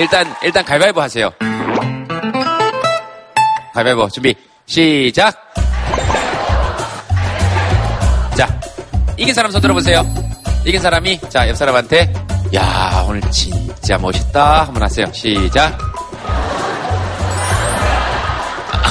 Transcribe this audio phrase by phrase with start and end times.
[0.00, 1.30] 일단, 일단 가위바위보 하세요.
[3.74, 4.34] 가위바위보 준비,
[4.64, 5.34] 시작!
[8.34, 8.60] 자,
[9.18, 10.02] 이긴 사람 손 들어보세요.
[10.64, 12.10] 이긴 사람이, 자, 옆 사람한테,
[12.54, 14.64] 야, 오늘 진짜 멋있다.
[14.64, 15.06] 한번 하세요.
[15.12, 15.76] 시작.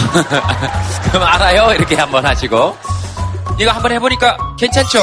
[1.12, 1.74] 그럼 알아요?
[1.74, 2.78] 이렇게 한번 하시고.
[3.60, 5.00] 이거 한번 해보니까 괜찮죠?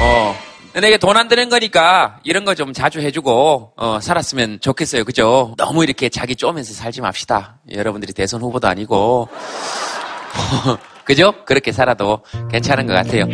[0.00, 0.47] 어.
[0.74, 5.04] 이게 돈 안 드는 거니까 이런 거 좀 자주 해주고, 어, 살았으면 좋겠어요.
[5.04, 5.54] 그죠?
[5.56, 7.58] 너무 이렇게 자기 쪼면서 살지 맙시다.
[7.72, 9.28] 여러분들이 대선 후보도 아니고.
[11.04, 11.32] 그죠?
[11.46, 13.24] 그렇게 살아도 괜찮은 것 같아요.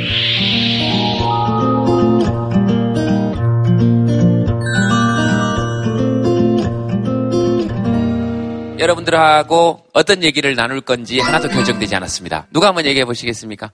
[8.78, 12.46] 여러분들하고 어떤 얘기를 나눌 건지 하나도 결정되지 않았습니다.
[12.52, 13.72] 누가 한번 얘기해 보시겠습니까?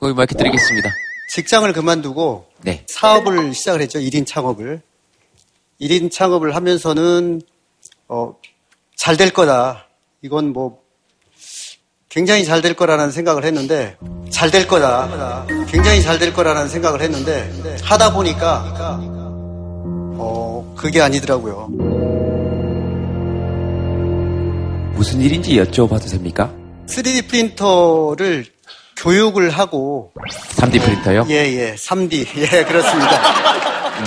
[0.00, 0.90] 거기 마이크 드리겠습니다.
[1.28, 2.84] 직장을 그만두고 네.
[2.88, 3.98] 사업을 시작을 했죠.
[3.98, 4.80] 1인 창업을.
[5.80, 7.42] 1인 창업을 하면서는
[8.08, 8.34] 어,
[8.96, 9.86] 잘 될 거다.
[10.22, 10.80] 이건 뭐
[12.08, 13.96] 굉장히 잘 될 거라는 생각을 했는데
[14.30, 15.46] 잘 될 거다.
[15.68, 17.50] 굉장히 잘 될 거라는 생각을 했는데
[17.82, 19.06] 하다 보니까
[20.18, 21.68] 어, 그게 아니더라고요.
[24.94, 26.50] 무슨 일인지 여쭤봐도 됩니까?
[26.86, 28.46] 3D 프린터를
[28.96, 30.12] 교육을 하고
[30.56, 31.26] 3D 프린터요?
[31.28, 31.74] 예, 예.
[31.74, 32.26] 3D.
[32.52, 33.10] 예, 그렇습니다.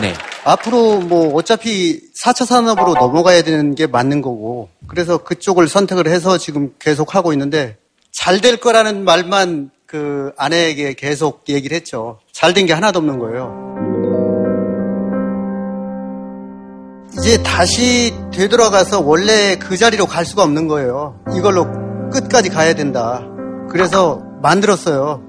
[0.02, 0.14] 네.
[0.44, 6.74] 앞으로 뭐 어차피 4차 산업으로 넘어가야 되는 게 맞는 거고 그래서 그쪽을 선택을 해서 지금
[6.80, 7.78] 계속 하고 있는데
[8.12, 12.20] 잘 될 거라는 말만 그 아내에게 계속 얘기를 했죠.
[12.32, 13.66] 잘 된 게 하나도 없는 거예요.
[17.18, 21.20] 이제 다시 되돌아가서 원래 그 자리로 갈 수가 없는 거예요.
[21.36, 21.68] 이걸로
[22.12, 23.22] 끝까지 가야 된다.
[23.70, 25.22] 그래서 만들었어요.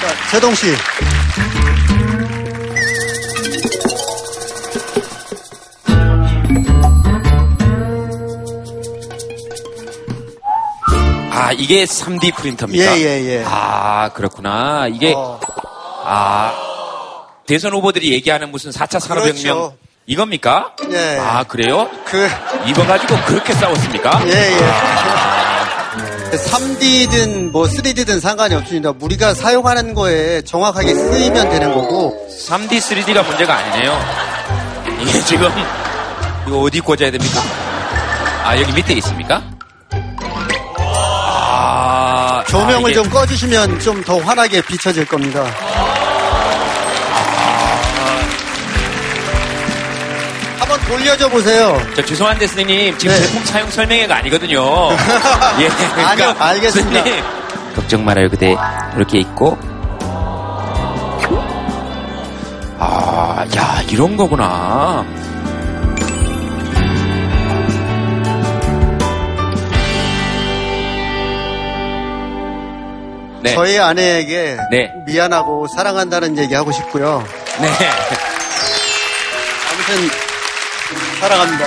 [0.00, 0.74] 자, 제동 씨.
[11.30, 12.98] 아, 이게 3D 프린터입니까?
[12.98, 13.44] 예, 예, 예.
[13.46, 14.86] 아, 그렇구나.
[14.88, 15.40] 이게, 어,
[16.04, 16.52] 아,
[17.46, 19.34] 대선 후보들이 얘기하는 무슨 4차 산업혁명.
[19.42, 19.76] 그렇죠.
[20.06, 20.74] 이겁니까?
[20.90, 21.18] 예.
[21.18, 21.88] 아, 그래요?
[22.04, 22.28] 그,
[22.66, 24.22] 이거 가지고 그렇게 싸웠습니까?
[24.26, 25.21] 예, 예.
[26.36, 28.92] 3D든 뭐 3D든 상관이 없습니다.
[29.00, 32.16] 우리가 사용하는 거에 정확하게 쓰이면 되는 거고
[32.48, 33.98] 3D, 3D가 문제가 아니네요.
[35.02, 35.48] 이게 지금,
[36.46, 37.40] 이거 어디 꽂아야 됩니까?
[38.44, 39.42] 아, 여기 밑에 있습니까?
[40.78, 45.44] 아, 조명을 아, 이게- 좀 꺼주시면 좀 더 환하게 비춰질 겁니다.
[50.92, 51.80] 돌려줘 보세요.
[51.96, 53.22] 저 죄송한데 스님 지금 네.
[53.22, 54.60] 제품 사용 설명회가 아니거든요.
[55.58, 57.02] 예, 아니요, 알겠습니다.
[57.02, 57.24] 스님,
[57.74, 58.28] 걱정 말아요.
[58.28, 58.54] 그대
[58.94, 59.56] 이렇게 있고.
[62.78, 65.06] 아, 야 이런 거구나.
[73.40, 74.92] 네, 저희 아내에게 네.
[75.06, 77.24] 미안하고 사랑한다는 얘기 하고 싶고요.
[77.60, 77.68] 네,
[79.72, 80.21] 아무튼
[81.22, 81.64] 사랑합니다.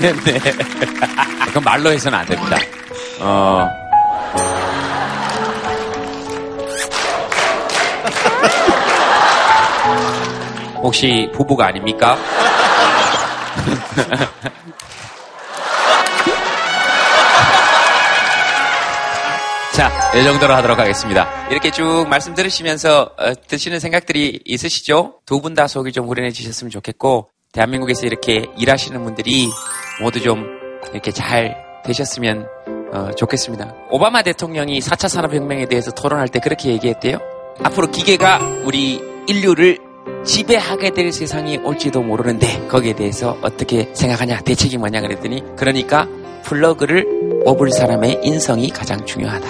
[0.00, 0.12] 네.
[1.46, 2.56] 그건 말로 해서는 안 됩니다.
[3.20, 3.68] 어.
[10.82, 12.16] 혹시 부부가 아닙니까?
[19.74, 21.28] 자, 이 정도로 하도록 하겠습니다.
[21.50, 25.14] 이렇게 쭉 말씀 들으시면서 어, 드시는 생각들이 있으시죠?
[25.26, 29.48] 두 분 다 속이 좀 후련해지셨으면 좋겠고, 대한민국에서 이렇게 일하시는 분들이
[30.02, 30.44] 모두 좀
[30.92, 32.46] 이렇게 잘 되셨으면
[32.92, 33.74] 어, 좋겠습니다.
[33.90, 37.18] 오바마 대통령이 4차 산업혁명에 대해서 토론할 때 그렇게 얘기했대요.
[37.62, 39.78] 앞으로 기계가 우리 인류를
[40.24, 46.08] 지배하게 될 세상이 올지도 모르는데 거기에 대해서 어떻게 생각하냐 대책이 뭐냐 그랬더니 그러니까
[46.42, 49.46] 플러그를 뽑을 사람의 인성이 가장 중요하다.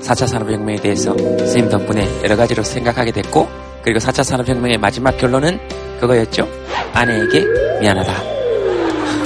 [0.00, 5.60] 4차 산업혁명에 대해서 선생님 덕분에 여러 가지로 생각하게 됐고 그리고 4차 산업혁명의 마지막 결론은
[6.00, 6.48] 그거였죠.
[6.92, 7.44] 아내에게
[7.78, 8.12] 미안하다.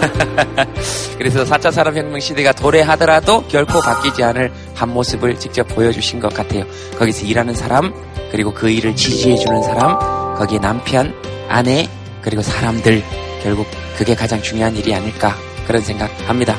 [1.16, 6.66] 그래서 4차 산업혁명 시대가 도래하더라도 결코 바뀌지 않을 한 모습을 직접 보여주신 것 같아요.
[6.98, 7.94] 거기서 일하는 사람,
[8.30, 9.98] 그리고 그 일을 지지해주는 사람,
[10.36, 11.14] 거기에 남편,
[11.48, 11.88] 아내,
[12.20, 13.02] 그리고 사람들,
[13.42, 13.66] 결국
[13.96, 15.36] 그게 가장 중요한 일이 아닐까,
[15.66, 16.54] 그런 생각 합니다.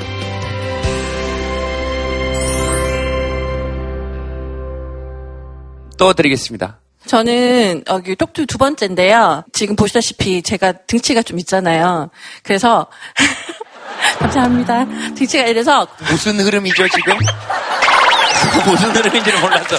[5.98, 6.80] 또 드리겠습니다.
[7.07, 9.44] 저는 여기 톡투 두 번째인데요.
[9.53, 12.09] 지금 보시다시피 제가 등치가 좀 있잖아요.
[12.44, 12.88] 그래서
[14.19, 14.86] 감사합니다.
[15.15, 17.18] 등치가 이래서 무슨 흐름이죠, 지금?
[18.65, 19.77] 무슨 흐름인지를 몰라서.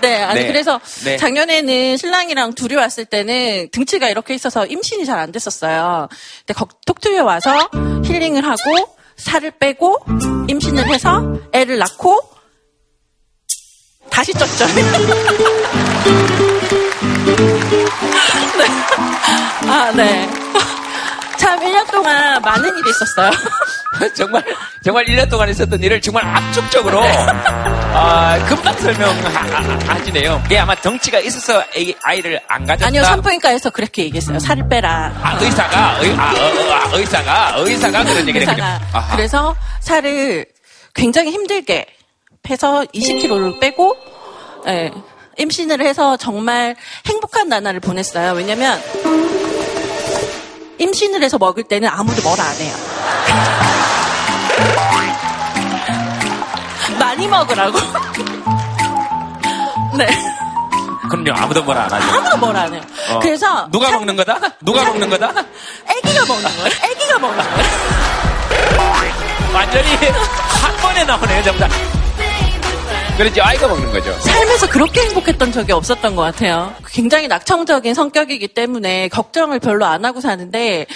[0.00, 0.46] 네, 아니 네.
[0.48, 1.16] 그래서 네.
[1.16, 6.08] 작년에는 신랑이랑 둘이 왔을 때는 등치가 이렇게 있어서 임신이 잘 안 됐었어요.
[6.46, 7.56] 근데 거- 톡투에 와서
[8.04, 8.56] 힐링을 하고
[9.16, 9.98] 살을 빼고
[10.48, 11.22] 임신을 해서
[11.52, 12.18] 애를 낳고
[14.12, 14.66] 다시 쪘죠.
[18.58, 19.70] 네.
[19.70, 20.28] 아, 네.
[21.38, 23.30] 참 1년 동안 많은 일이 있었어요.
[24.14, 24.44] 정말
[24.84, 30.40] 정말 1년 동안 있었던 일을 정말 압축적으로 아, 금방 설명하시네요.
[30.44, 32.86] 그게 아마 덩치가 있어서 애- 아이를 안 가졌다.
[32.86, 34.38] 아니요, 산부인과에서 그렇게 얘기했어요.
[34.38, 35.12] 살을 빼라.
[35.22, 38.64] 아, 의사가 의, 아, 어, 어, 아, 의사가 의사가 그런 얘기를 했군요.
[38.64, 38.80] 의사가.
[38.98, 39.16] 아하.
[39.16, 40.46] 그래서 살을
[40.94, 41.86] 굉장히 힘들게
[42.50, 43.96] 해서 20kg를 빼고
[44.66, 44.90] 예,
[45.38, 46.74] 임신을 해서 정말
[47.06, 48.32] 행복한 나날을 보냈어요.
[48.32, 48.80] 왜냐면
[50.78, 52.74] 임신을 해서 먹을 때는 아무도 뭐라 안 해요.
[56.98, 57.78] 많이 먹으라고.
[59.96, 60.06] 네.
[61.10, 62.10] 그럼요 아무도 뭐라 안 하죠.
[62.18, 62.82] 아무도 뭐라 안 해요.
[63.10, 63.18] 어.
[63.20, 64.40] 그래서 누가 참- 먹는 거다?
[64.60, 65.28] 누가 먹는 거다?
[65.28, 66.70] 애기가 먹는 거예요.
[66.90, 67.68] 애기가 먹는 거예요.
[69.54, 71.70] 완전히 한 번에 나오네요 정답.
[73.16, 74.12] 그렇지 아이가 먹는 거죠.
[74.20, 76.74] 살면서 그렇게 행복했던 적이 없었던 것 같아요.
[76.88, 80.86] 굉장히 낙천적인 성격이기 때문에 걱정을 별로 안 하고 사는데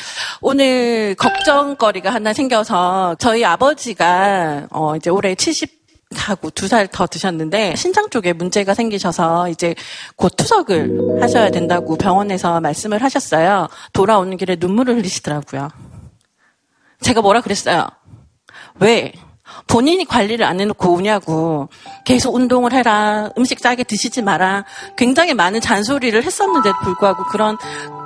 [0.40, 5.76] 오늘 걱정거리가 하나 생겨서 저희 아버지가 어 이제 올해 70
[6.16, 9.74] 하고 두 살 더 드셨는데 신장 쪽에 문제가 생기셔서 이제
[10.16, 13.68] 곧 투석을 하셔야 된다고 병원에서 말씀을 하셨어요.
[13.92, 15.68] 돌아오는 길에 눈물을 흘리시더라고요.
[17.02, 17.86] 제가 뭐라 그랬어요?
[18.80, 19.12] 왜?
[19.66, 21.68] 본인이 관리를 안 해놓고 오냐고.
[22.04, 23.30] 계속 운동을 해라.
[23.38, 24.64] 음식 짜게 드시지 마라.
[24.96, 27.56] 굉장히 많은 잔소리를 했었는데도 불구하고 그런,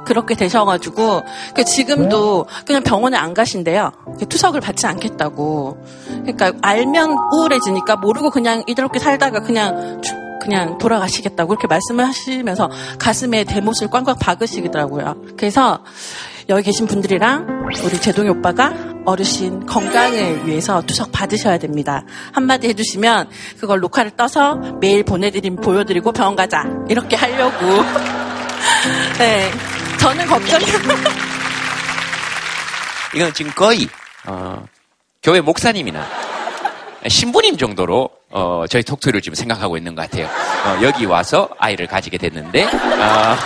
[0.07, 1.23] 그렇게 되셔가지고.
[1.55, 3.93] 그 지금도 그냥 병원에 안 가신대요.
[4.29, 5.85] 투석을 받지 않겠다고.
[6.23, 13.45] 그러니까 알면 우울해지니까 모르고 그냥 이렇게 살다가 그냥 주- 그냥 돌아가시겠다고 그렇게 말씀을 하시면서 가슴에
[13.45, 15.17] 대못을 꽝꽝 박으시더라고요.
[15.37, 15.81] 그래서
[16.51, 18.75] 여기 계신 분들이랑 우리 제동이 오빠가
[19.07, 22.03] 어르신 건강을 위해서 투석 받으셔야 됩니다.
[22.33, 23.31] 한마디 해주시면
[23.61, 27.55] 그걸 녹화를 떠서 매일 보내드림 보여드리고 병원 가자 이렇게 하려고.
[29.19, 29.49] 네,
[30.01, 30.65] 저는 걱정이.
[33.15, 33.87] 이건 지금 거의
[34.27, 34.65] 어,
[35.23, 36.05] 교회 목사님이나
[37.07, 40.27] 신부님 정도로 어, 저희 톡투를 지금 생각하고 있는 것 같아요.
[40.27, 43.37] 어, 여기 와서 아이를 가지게 됐는데 어,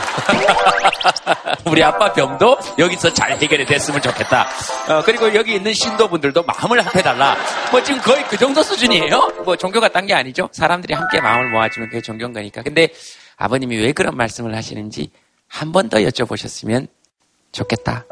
[1.67, 4.47] 우리 아빠 병도 여기서 잘 해결이 됐으면 좋겠다.
[4.89, 7.37] 어, 그리고 여기 있는 신도분들도 마음을 합해달라.
[7.71, 9.33] 뭐 지금 거의 그 정도 수준이에요.
[9.45, 10.49] 뭐 종교가 딴 게 아니죠.
[10.53, 12.63] 사람들이 함께 마음을 모아주면 그게 종교인 거니까.
[12.63, 12.89] 근데
[13.37, 15.11] 아버님이 왜 그런 말씀을 하시는지
[15.49, 16.89] 한 번 더 여쭤보셨으면
[17.53, 18.05] 좋겠다.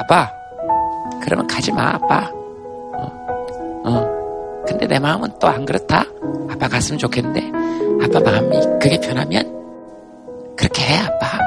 [0.00, 0.30] 아빠,
[1.22, 2.28] 그러면 가지 마, 아빠.
[2.32, 4.64] 어, 어.
[4.66, 6.04] 근데 내 마음은 또 안 그렇다.
[6.50, 7.52] 아빠 갔으면 좋겠는데,
[8.04, 11.38] 아빠 마음이 그게 변하면 그렇게 해, 아빠.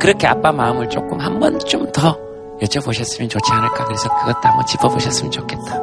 [0.00, 0.02] 어.
[0.02, 2.18] 그렇게 아빠 마음을 조금 한 번 좀 더
[2.62, 3.84] 여쭤보셨으면 좋지 않을까.
[3.84, 5.78] 그래서 그것도 한번 짚어보셨으면 좋겠다.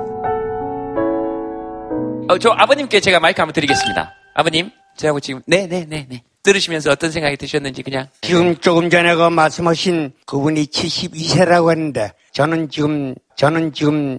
[2.30, 4.14] 어, 저 아버님께 제가 마이크 한번 드리겠습니다.
[4.36, 10.66] 아버님, 저하고 지금 네네네네 들으시면서 어떤 생각이 드셨는지 그냥 지금 조금 전에 그 말씀하신 그분이
[10.68, 14.18] 72세라고 했는데 저는 지금 저는 지금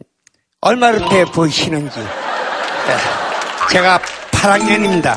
[0.60, 3.72] 얼마나 돼 보이시는지 예.
[3.72, 3.98] 제가
[4.32, 5.16] 8학년입니다.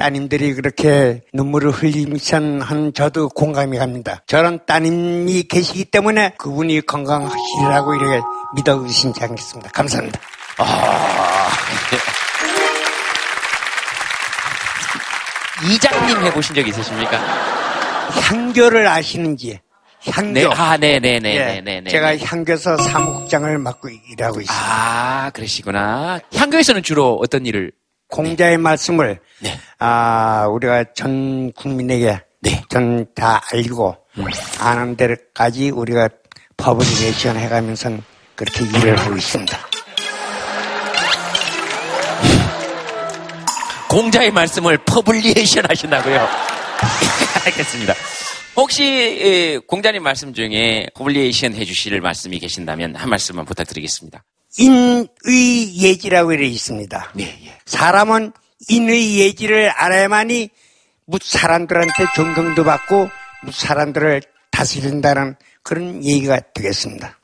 [0.00, 4.22] 따님들이 그렇게 눈물을 흘리면서 한 저도 공감이 갑니다.
[4.26, 8.22] 저런 따님이 계시기 때문에 그분이 건강하시리라고 이렇게
[8.54, 9.70] 믿어 의심치 않겠습니다.
[9.72, 10.18] 감사합니다.
[15.70, 17.18] 이장님 해보신 적 있으십니까?
[18.30, 19.60] 향교를 아시는지
[20.08, 20.32] 향교.
[20.32, 21.56] 네, 아, 네네네 네네.
[21.56, 22.24] 예, 네, 네, 제가 네.
[22.24, 24.54] 향교서 사무국장을 맡고 일하고 있습니다.
[24.54, 26.20] 아, 그러시구나.
[26.34, 27.72] 향교에서는 주로 어떤 일을?
[28.10, 29.58] 공자의 말씀을 네.
[29.78, 32.62] 아 우리가 전 국민에게 네.
[32.68, 33.96] 전다 알고
[34.60, 36.08] 아는 데까지 우리가
[36.56, 37.90] publication 해가면서
[38.34, 39.58] 그렇게 일을 하고 있습니다.
[43.88, 46.28] 공자의 말씀을 publication 하신다고요?
[47.46, 47.94] 알겠습니다.
[48.56, 54.22] 혹시 예, 공자님 말씀 중에 publication 해주실 말씀이 계신다면 한 말씀만 부탁드리겠습니다.
[54.58, 57.12] 인의 예지라고 이래 있습니다.
[57.14, 57.58] 네, 예.
[57.66, 58.32] 사람은
[58.68, 60.50] 인의 예지를 알아야만이
[61.06, 63.08] 무 사람들한테 존경도 받고
[63.42, 67.18] 무 사람들을 다스린다는 그런 얘기가 되겠습니다.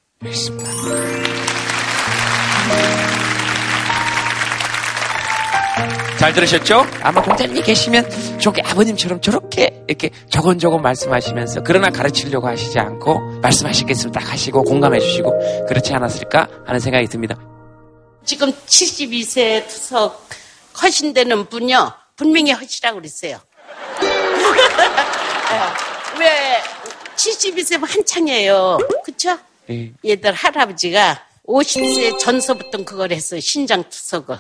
[6.19, 6.87] 잘 들으셨죠?
[7.03, 14.33] 아마 공자님이 계시면 저게 아버님처럼 저렇게 이렇게 조곤조곤 말씀하시면서 그러나 가르치려고 하시지 않고 말씀하시겠으면 딱
[14.33, 17.37] 하시고 공감해 주시고 그렇지 않았을까 하는 생각이 듭니다.
[18.25, 20.27] 지금 72세 투석
[20.73, 21.93] 하신다는 분요.
[22.17, 23.39] 분명히 하시라고 그랬어요.
[26.19, 26.61] 왜
[27.15, 28.79] 72세 한창이에요.
[29.05, 29.39] 그쵸?
[29.71, 29.93] 예.
[30.05, 33.41] 얘들 할아버지가 50세 전서부터 그걸 했어요.
[33.41, 34.37] 신장 투석을.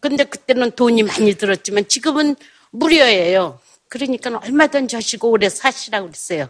[0.00, 2.36] 근데 그때는 돈이 많이 들었지만 지금은
[2.70, 3.58] 무료예요.
[3.88, 6.48] 그러니까 얼마든지 하시고 오래 사시라고 그랬어요.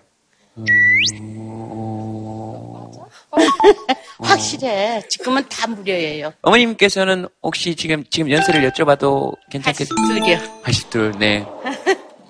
[4.18, 5.02] 확실해.
[5.08, 6.32] 지금은 다 무료예요.
[6.42, 9.94] 어머님께서는 혹시 지금 지금 연세를 여쭤봐도 괜찮겠어요?
[9.94, 10.62] 82요.
[10.62, 11.46] 82, 네.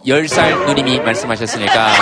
[0.05, 1.93] 10살 누님이 말씀하셨으니까.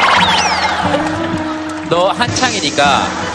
[1.91, 3.34] 너 한창이니까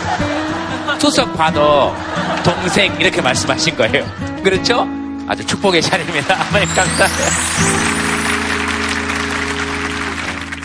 [0.99, 1.95] 투석 봐도
[2.43, 4.05] 동생 이렇게 말씀하신 거예요.
[4.43, 4.87] 그렇죠?
[5.27, 6.47] 아주 축복의 자리입니다.
[6.49, 7.29] 어머님 감사해요.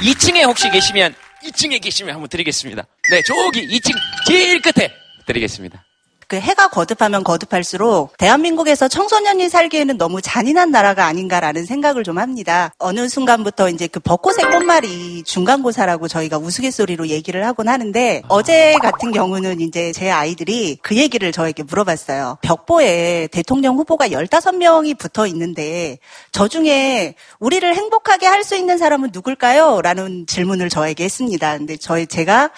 [0.01, 1.15] 2층에 혹시 계시면
[1.45, 2.83] 2층에 계시면 한번 드리겠습니다.
[3.11, 3.93] 네, 저기 2층
[4.27, 4.91] 제일 끝에
[5.27, 5.84] 드리겠습니다.
[6.29, 12.73] 그 해가 거듭하면 거듭할수록 대한민국에서 청소년이 살기에는 너무 잔인한 나라가 아닌가라는 생각을 좀 합니다.
[12.79, 19.61] 어느 순간부터 이제 그 벚꽃의 꽃말이 중간고사라고 저희가 우스갯소리로 얘기를 하곤 하는데 어제 같은 경우는
[19.61, 22.39] 이제 제 아이들이 그 얘기를 저에게 물어봤어요.
[22.43, 25.99] 벽보에 대통령 후보가 15명이 붙어 있는데
[26.33, 29.81] 저 중에 우리를 행복하게 할 수 있는 사람은 누굴까요?
[29.81, 31.57] 라는 질문을 저에게 했습니다.
[31.57, 32.51] 근데 저희 제가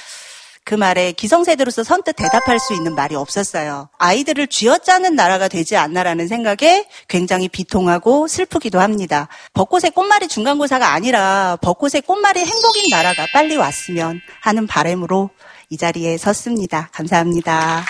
[0.67, 3.89] 그 말에 기성세대로서 선뜻 대답할 수 있는 말이 없었어요.
[3.99, 9.29] 아이들을 쥐어짜는 나라가 되지 않나라는 생각에 굉장히 비통하고 슬프기도 합니다.
[9.55, 15.31] 벚꽃의 꽃말이 중간고사가 아니라 벚꽃의 꽃말이 행복인 나라가 빨리 왔으면 하는 바람으로
[15.71, 16.89] 이 자리에 섰습니다.
[16.93, 17.85] 감사합니다.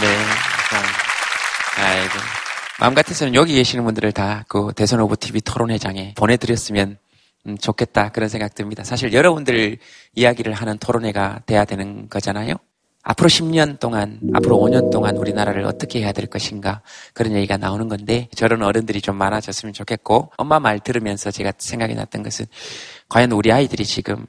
[0.00, 0.08] 네.
[0.70, 1.02] 감사합니다.
[1.76, 2.14] 아이고.
[2.80, 7.07] 마음 같아서는 여기 계시는 분들을 다 그 대선 후보 TV 토론회장에 보내드렸으면 음,
[7.56, 8.84] 좋겠다 그런 생각 듭니다.
[8.84, 9.78] 사실 여러분들
[10.14, 12.54] 이야기를 하는 토론회가 돼야 되는 거잖아요.
[13.02, 16.82] 앞으로 10년 동안, 앞으로 5년 동안 우리나라를 어떻게 해야 될 것인가
[17.14, 22.22] 그런 얘기가 나오는 건데 저런 어른들이 좀 많아졌으면 좋겠고 엄마 말 들으면서 제가 생각이 났던
[22.22, 22.44] 것은
[23.08, 24.26] 과연 우리 아이들이 지금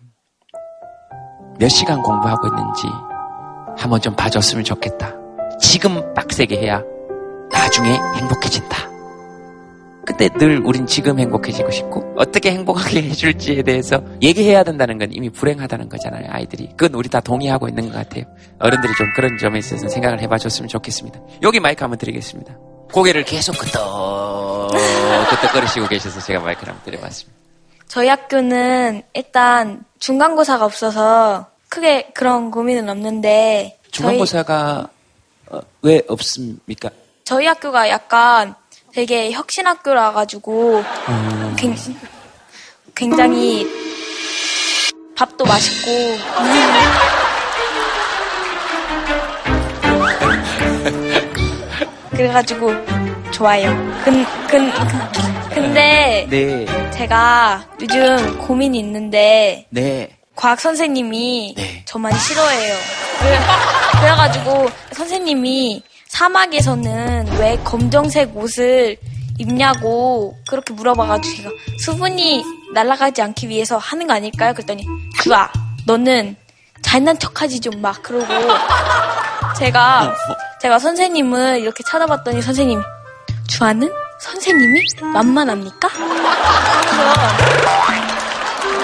[1.60, 2.88] 몇 시간 공부하고 있는지
[3.78, 5.14] 한번 좀 봐줬으면 좋겠다.
[5.60, 6.82] 지금 빡세게 해야
[7.52, 8.89] 나중에 행복해진다.
[10.10, 15.88] 근데 늘 우린 지금 행복해지고 싶고 어떻게 행복하게 해줄지에 대해서 얘기해야 된다는 건 이미 불행하다는
[15.88, 16.70] 거잖아요 아이들이.
[16.70, 18.24] 그건 우리 다 동의하고 있는 것 같아요.
[18.58, 21.20] 어른들이 좀 그런 점에 있어서 생각을 해봐 줬으면 좋겠습니다.
[21.44, 22.58] 여기 마이크 한번 드리겠습니다.
[22.92, 24.72] 고개를 계속 끄덕
[25.30, 27.40] 끄덕거리시고 계셔서 제가 마이크를 한번 드려봤습니다.
[27.88, 34.90] 저희 학교는 일단 중간고사가 없어서 크게 그런 고민은 없는데 중간고사가
[35.52, 36.90] 어, 왜 없습니까?
[36.90, 38.56] 저희, 저희 학교가 약간
[38.94, 40.84] 되게 혁신학교라 가지고
[41.58, 41.76] 굉-
[42.96, 43.68] 굉장히
[45.16, 46.18] 밥도 맛있고
[52.12, 52.72] 그래가지고
[53.32, 53.70] 좋아요.
[54.04, 54.72] 근, 근,
[55.54, 60.10] 근데 네, 제가 요즘 고민이 있는데 네.
[60.36, 61.82] 과학 선생님이 네.
[61.86, 62.76] 저만 싫어해요.
[63.20, 63.40] 그래,
[64.00, 68.98] 그래가지고 선생님이 사막에서는 왜 검정색 옷을
[69.38, 71.50] 입냐고 그렇게 물어봐가지고 제가
[71.80, 74.54] 수분이 날아가지 않기 위해서 하는 거 아닐까요?
[74.54, 74.86] 그랬더니
[75.24, 75.50] 주아
[75.86, 76.36] 너는
[76.82, 78.26] 잘난 척하지 좀 막 그러고
[79.58, 80.14] 제가
[80.62, 82.82] 제가 선생님을 이렇게 찾아봤더니 선생님이
[83.48, 83.90] 주아는
[84.20, 85.88] 선생님이 만만합니까?
[85.88, 87.22] 그러면서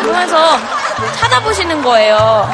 [0.01, 0.57] 그러면서
[1.19, 2.49] 찾아보시는 거예요.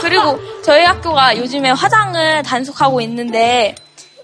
[0.00, 3.74] 그리고 저희 학교가 요즘에 화장을 단속하고 있는데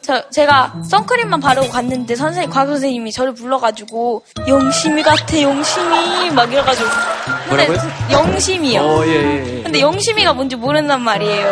[0.02, 6.86] 저, 제가 선크림만 바르고 갔는데 선생님, 과학 선생님이 저를 불러가지고 영심이 같아, 영심이 막 이래가지고
[7.48, 7.92] 근데 뭐라고요?
[8.10, 8.80] 영심이요.
[8.82, 9.62] 어, 예, 예, 예.
[9.62, 11.50] 근데 영심이가 뭔지 모른단 말이에요.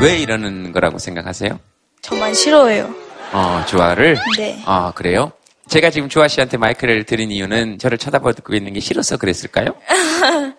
[0.00, 1.60] 왜 이러는 거라고 생각하세요?
[2.00, 2.94] 저만 싫어해요.
[3.34, 4.18] 어, 주아를?
[4.38, 4.62] 네.
[4.64, 5.32] 아, 그래요?
[5.72, 9.68] 제가 지금 주아 씨한테 마이크를 드린 이유는 저를 쳐다보고 있는 게 싫어서 그랬을까요?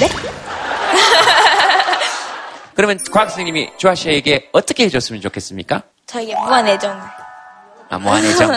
[0.00, 0.08] 네?
[2.76, 5.82] 그러면 과학 선생님이 주아 씨에게 어떻게 해줬으면 좋겠습니까?
[6.04, 7.00] 저에게 무한 애정을.
[7.88, 8.44] 아, 무한해죠?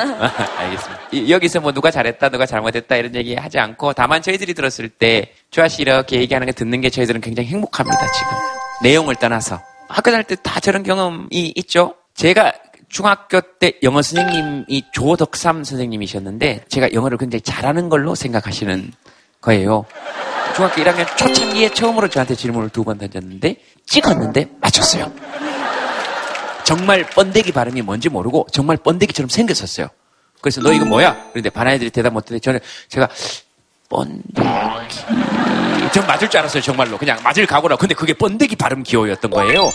[0.58, 1.02] 알겠습니다.
[1.14, 5.32] 이- 여기서 뭐 누가 잘했다, 누가 잘못했다 이런 얘기 하지 않고 다만 저희들이 들었을 때
[5.52, 8.32] 주아 씨 이렇게 얘기하는 거 듣는 게 저희들은 굉장히 행복합니다, 지금.
[8.84, 9.62] 내용을 떠나서.
[9.88, 11.96] 학교 다닐 때 다 저런 경험이 있죠?
[12.14, 12.52] 제가
[12.90, 18.92] 중학교 때 영어 선생님이 조덕삼 선생님이셨는데 제가 영어를 굉장히 잘하는 걸로 생각하시는
[19.42, 19.86] 거예요.
[20.56, 25.12] 중학교 1학년 초창기에 처음으로 저한테 질문을 두 번 던졌는데 찍었는데 맞췄어요.
[26.64, 29.88] 정말 번데기 발음이 뭔지 모르고 정말 번데기처럼 생겼었어요.
[30.42, 31.30] 그래서 너 이거 뭐야?
[31.32, 33.10] 그런데 반 아이들이 대답 못했는데 저는 제가
[33.90, 34.50] 번데기
[35.94, 39.70] 전 맞을 줄 알았어요 정말로 그냥 맞을 각오라 근데 그게 번데기 발음 기호였던 거예요.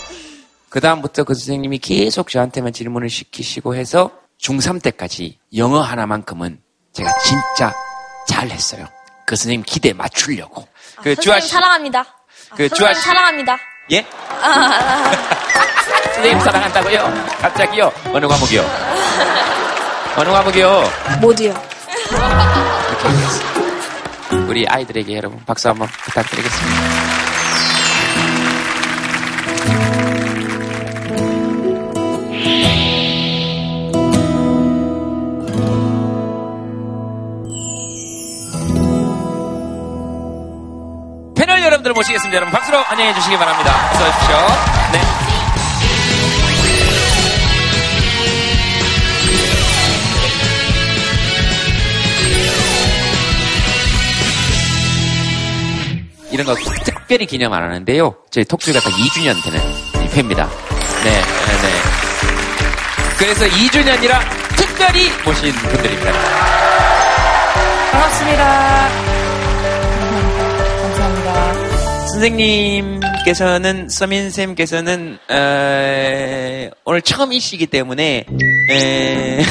[0.73, 4.09] 그다음부터 그 선생님이 계속 저한테만 질문을 시키시고 해서
[4.41, 6.59] 중3 때까지 영어 하나만큼은
[6.93, 7.71] 제가 진짜
[8.27, 8.87] 잘했어요.
[9.27, 10.67] 그 선생님 기대에 맞추려고.
[11.03, 12.03] 그 주아 선생님 씨, 사랑합니다.
[12.55, 13.59] 그 선생님 주아 씨, 사랑합니다.
[13.91, 14.01] 예?
[16.15, 17.27] 선생님 사랑한다고요?
[17.39, 17.91] 갑자기요?
[18.11, 18.65] 어느 과목이요?
[20.17, 20.83] 어느 과목이요?
[21.21, 21.53] 모두요.
[22.09, 23.53] 이렇게 얘기했어요.
[24.49, 27.22] 우리 아이들에게 여러분 박수 한번 부탁드리겠습니다.
[42.33, 42.35] 모시겠습니다.
[42.35, 43.71] 여러분 박수로 환영해 주시기 바랍니다.
[43.91, 44.35] 어서 오십시오.
[44.91, 44.99] 네.
[56.31, 58.15] 이런 거 특별히 기념 안 하는데요.
[58.31, 59.59] 저희 톡쇼가 딱 2주년 되는
[60.03, 60.49] 이 회입니다.
[61.03, 61.21] 네, 네,
[61.61, 61.69] 네.
[63.19, 64.19] 그래서 2주년이라
[64.55, 66.11] 특별히 모신 분들입니다.
[67.91, 69.12] 반갑습니다.
[72.13, 78.25] 선생님께서는 서민 쌤께서는 어, 오늘 처음이시기 때문에
[78.69, 79.41] 에,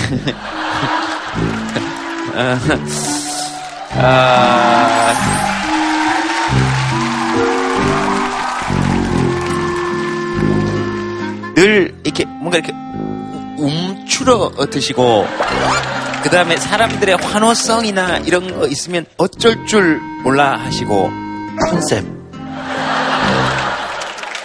[2.34, 2.58] 어,
[3.94, 5.14] 아,
[11.56, 12.72] 늘 이렇게 뭔가 이렇게
[13.58, 15.26] 움츠러 드시고
[16.22, 21.10] 그 다음에 사람들의 환호성이나 이런 거 있으면 어쩔 줄 몰라 하시고
[21.68, 22.21] 컨셉.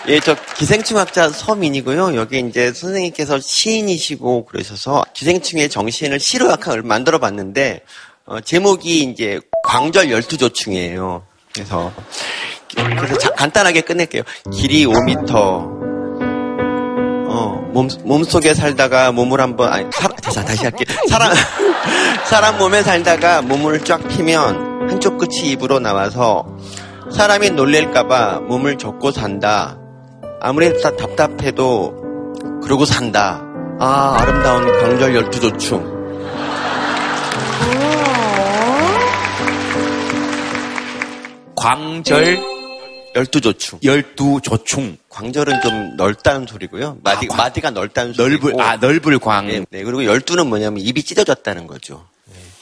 [0.10, 2.16] 예, 저 기생충학자 서민이고요.
[2.16, 7.82] 여기 이제 선생님께서 시인이시고 그러셔서 기생충의 정신을 시로 약간 만들어 봤는데
[8.26, 11.24] 어, 제목이 이제 광절 열두조충이에요.
[11.54, 11.92] 그래서
[12.74, 14.24] 그래서 자- 간단하게 끝낼게요.
[14.54, 15.78] 길이 5m.
[17.30, 20.86] 어, 몸, 몸속에 살다가 몸을 한번, 아니, 사, 다시, 다시 할게.
[21.10, 21.34] 사람,
[22.26, 26.46] 사람 몸에 살다가 몸을 쫙 피면 한쪽 끝이 입으로 나와서
[27.12, 29.78] 사람이 놀랄까봐 몸을 접고 산다.
[30.40, 33.42] 아무리 다 답답해도 그러고 산다.
[33.80, 35.98] 아, 아름다운 광절 열두 조충.
[41.56, 42.38] 광절
[43.16, 43.80] 열두 조충.
[43.84, 46.98] 열두 조충 광절은 좀 넓다는 소리고요.
[47.04, 48.50] 마디, 아, 광- 마디가 넓다는 소리고.
[48.50, 49.48] 넓을 아 넓을 광.
[49.48, 49.84] 네, 네.
[49.84, 52.06] 그리고 열두는 뭐냐면 입이 찢어졌다는 거죠.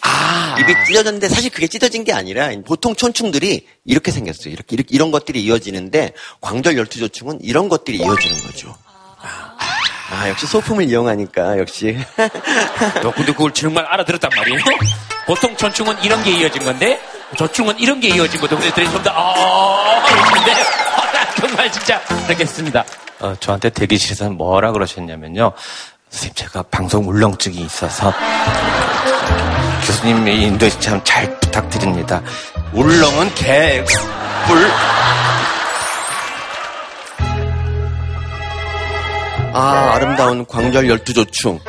[0.05, 4.53] 아 입이 찢어졌는데 사실 그게 찢어진 게 아니라 보통 촌충들이 이렇게 생겼어요.
[4.53, 8.75] 이렇게, 이렇게 이런 것들이 이어지는데 광절 열두조충은 이런 것들이 이어지는 거죠.
[10.11, 11.97] 아, 역시 소품을 이용하니까 역시
[13.01, 14.59] 너 근데 그걸 정말 알아들었단 말이에요?
[15.25, 16.99] 보통 전충은 이런 게 이어진 건데
[17.35, 18.57] 조충은 이런 게 이어진 거죠.
[18.57, 22.85] 그래서 좀더 아, 근데 아, 나 정말 진짜 알겠습니다.
[23.19, 25.53] 어, 저한테 대기실에서 뭐라 그러셨냐면요.
[26.09, 28.13] 선생님, 제가 방송 울렁증이 있어서
[29.85, 32.21] 교수님의 인도 참 잘 부탁드립니다.
[32.73, 33.83] 울렁은 개,
[34.47, 34.57] 뿔.
[39.53, 41.59] 아, 아름다운 광절 열두조충.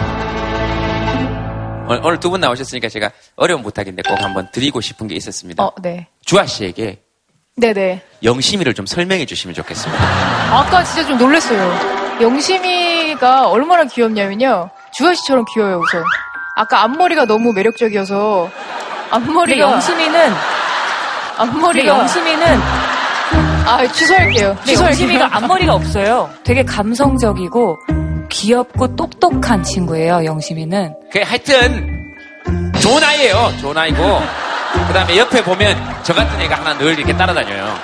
[1.88, 5.62] 오늘, 오늘 두 분 나오셨으니까 제가 어려운 부탁인데 꼭 한번 드리고 싶은 게 있었습니다.
[5.62, 6.08] 어, 네.
[6.24, 7.00] 주아 씨에게
[7.56, 8.02] 네네.
[8.24, 10.02] 영심이를 좀 설명해 주시면 좋겠습니다.
[10.56, 12.20] 아까 진짜 좀 놀랐어요.
[12.20, 14.68] 영심이가 얼마나 귀엽냐면요.
[14.92, 16.02] 주아 씨처럼 귀여워요, 우선.
[16.58, 18.50] 아까 앞머리가 너무 매력적이어서
[19.10, 20.32] 앞머리가 영심이는
[21.36, 22.60] 앞머리가 영심이는
[23.66, 24.54] 아 취소할게요.
[24.60, 25.02] 네, 취소할게요.
[25.06, 26.30] 영심이가 앞머리가 없어요.
[26.44, 27.78] 되게 감성적이고
[28.30, 30.94] 귀엽고 똑똑한 친구예요, 영심이는.
[31.12, 32.14] 그 하여튼
[32.80, 33.52] 좋은 아이예요.
[33.60, 34.22] 좋은 아이고
[34.88, 37.74] 그다음에 옆에 보면 저 같은 애가 하나 늘 이렇게 따라다녀요.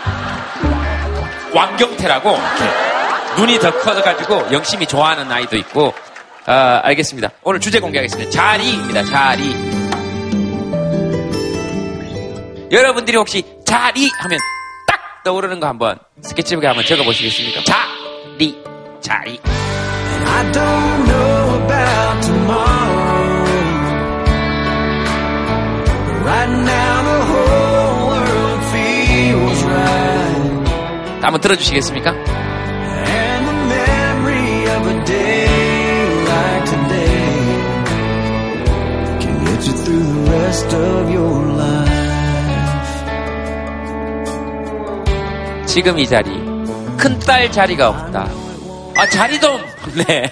[1.54, 5.92] 왕경태라고 이렇게 눈이 더 커가지고 영심이 좋아하는 아이도 있고
[6.46, 7.30] 아, 알겠습니다.
[7.44, 8.30] 오늘 주제 공개하겠습니다.
[8.30, 9.04] 자리입니다.
[9.04, 9.54] 자리.
[12.70, 14.38] 여러분들이 혹시 자리 하면
[14.88, 17.60] 딱 떠오르는 거 한번 스케치북에 한번 적어 보시겠습니까?
[17.64, 18.56] 자리,
[19.00, 19.38] 자리.
[20.24, 23.44] I don't know about tomorrow.
[25.84, 31.22] But right now the whole world feels right.
[31.22, 32.14] 한번 들어주시겠습니까?
[45.72, 46.30] 지금 이 자리
[46.98, 48.28] 큰 딸 자리가 없다.
[48.96, 49.58] 아 자리 좀.
[50.06, 50.30] 네.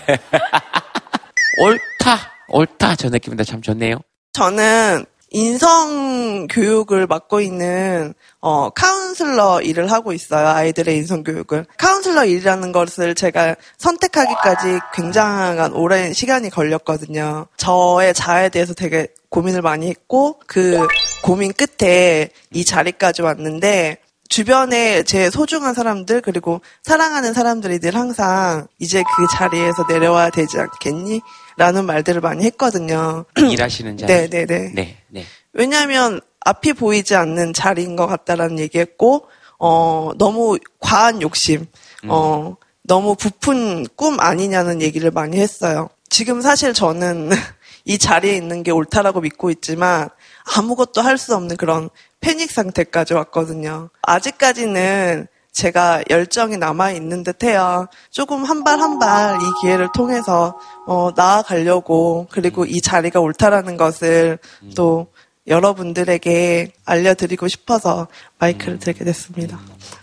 [1.58, 3.44] 옳다, 옳다 저 느낌입니다.
[3.44, 3.96] 참 좋네요.
[4.32, 10.48] 저는 인성 교육을 맡고 있는 어, 카운슬러 일을 하고 있어요.
[10.48, 11.66] 아이들의 인성 교육을.
[11.78, 17.46] 카운슬러 일이라는 것을 제가 선택하기까지 굉장한 오랜 시간이 걸렸거든요.
[17.56, 20.86] 저의 자아에 대해서 되게 고민을 많이 했고 그
[21.22, 23.98] 고민 끝에 이 자리까지 왔는데
[24.30, 31.20] 주변에 제 소중한 사람들 그리고 사랑하는 사람들이 늘 항상 이제 그 자리에서 내려와야 되지 않겠니?
[31.56, 33.24] 라는 말들을 많이 했거든요.
[33.36, 34.12] 일하시는 자리.
[34.12, 34.72] 네네네.
[34.74, 35.24] 네, 네.
[35.52, 39.26] 왜냐하면 앞이 보이지 않는 자리인 것 같다라는 얘기했고,
[39.58, 41.66] 어, 너무 과한 욕심,
[42.08, 45.90] 어, 너무 부푼 꿈 아니냐는 얘기를 많이 했어요.
[46.08, 47.30] 지금 사실 저는
[47.84, 50.08] 이 자리에 있는 게 옳다라고 믿고 있지만
[50.56, 53.88] 아무것도 할 수 없는 그런 패닉 상태까지 왔거든요.
[54.02, 57.88] 아직까지는 제가 열정이 남아 있는 듯해요.
[58.10, 64.38] 조금 한 발 한 발 이 기회를 통해서 어, 나아가려고 그리고 이 자리가 옳다라는 것을
[64.76, 65.08] 또
[65.48, 68.06] 여러분들에게 알려드리고 싶어서
[68.38, 69.58] 마이크를 들게 됐습니다.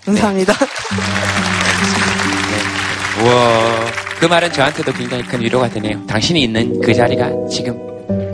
[0.06, 0.54] 감사합니다.
[3.24, 3.86] 우와.
[4.20, 6.06] 그 말은 저한테도 굉장히 큰 위로가 되네요.
[6.08, 7.78] 당신이 있는 그 자리가 지금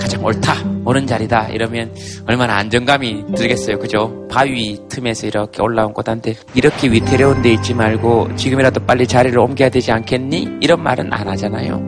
[0.04, 1.48] 가장 옳다, 옳은 자리다.
[1.48, 1.96] 이러면
[2.28, 3.80] 얼마나 안정감이 들겠어요.
[3.80, 4.28] 그죠?
[4.30, 9.94] 바위 틈에서 이렇게 올라온 꽃한테 이렇게 위태로운 데 있지 말고 지금이라도 빨리 자리를 옮겨야 되지
[9.94, 10.58] 않겠니?
[10.60, 11.82] 이런 말은 안 하잖아요.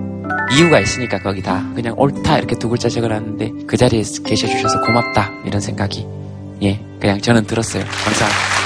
[0.56, 1.73] 이유가 있으니까 거기다.
[1.75, 5.32] 그냥 옳다 이렇게 두 글자 적어놨는데 그 자리에 계셔 주셔서 고맙다.
[5.45, 6.08] 이런 생각이.
[6.63, 7.84] 예, 그냥 저는 들었어요.
[7.84, 8.64] 감사합니다.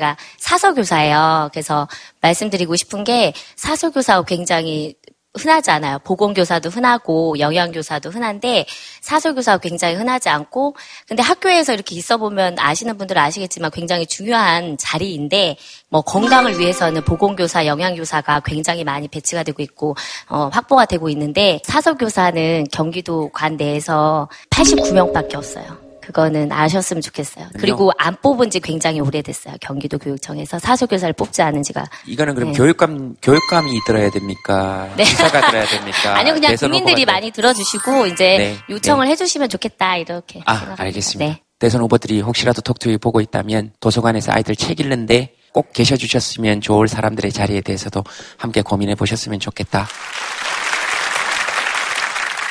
[0.00, 1.50] 제가 사서교사예요.
[1.52, 1.86] 그래서
[2.22, 4.94] 말씀드리고 싶은 게 사서교사 굉장히
[5.38, 6.00] 흔하지 않아요.
[6.00, 8.66] 보건교사도 흔하고 영양교사도 흔한데
[9.00, 10.74] 사서교사 굉장히 흔하지 않고
[11.06, 15.56] 근데 학교에서 이렇게 있어 보면 아시는 분들은 아시겠지만 굉장히 중요한 자리인데
[15.88, 19.94] 뭐 건강을 위해서는 보건교사, 영양교사가 굉장히 많이 배치가 되고 있고
[20.28, 25.89] 어, 확보가 되고 있는데 사서교사는 경기도 관 내에서 89명밖에 없어요.
[26.10, 27.46] 그거는 아셨으면 좋겠어요.
[27.58, 29.54] 그리고 안 뽑은 지 굉장히 오래됐어요.
[29.60, 31.84] 경기도 교육청에서 사소교사를 뽑지 않은 지가.
[32.06, 32.58] 이거는 그럼 네.
[32.58, 34.92] 교육감 교육감이 들어야 됩니까?
[34.98, 35.04] 네.
[35.04, 36.18] 기사가 들어야 됩니까?
[36.18, 40.40] 아니요, 그냥 국민들이 많이 들어주시고 이제 네, 요청을 해주시면 좋겠다 이렇게.
[40.46, 41.32] 아, 알겠습니다.
[41.32, 41.42] 네.
[41.60, 47.30] 대선 후보들이 혹시라도 톡투이 보고 있다면 도서관에서 아이들 책 읽는데 꼭 계셔 주셨으면 좋을 사람들의
[47.30, 48.02] 자리에 대해서도
[48.36, 49.86] 함께 고민해 보셨으면 좋겠다.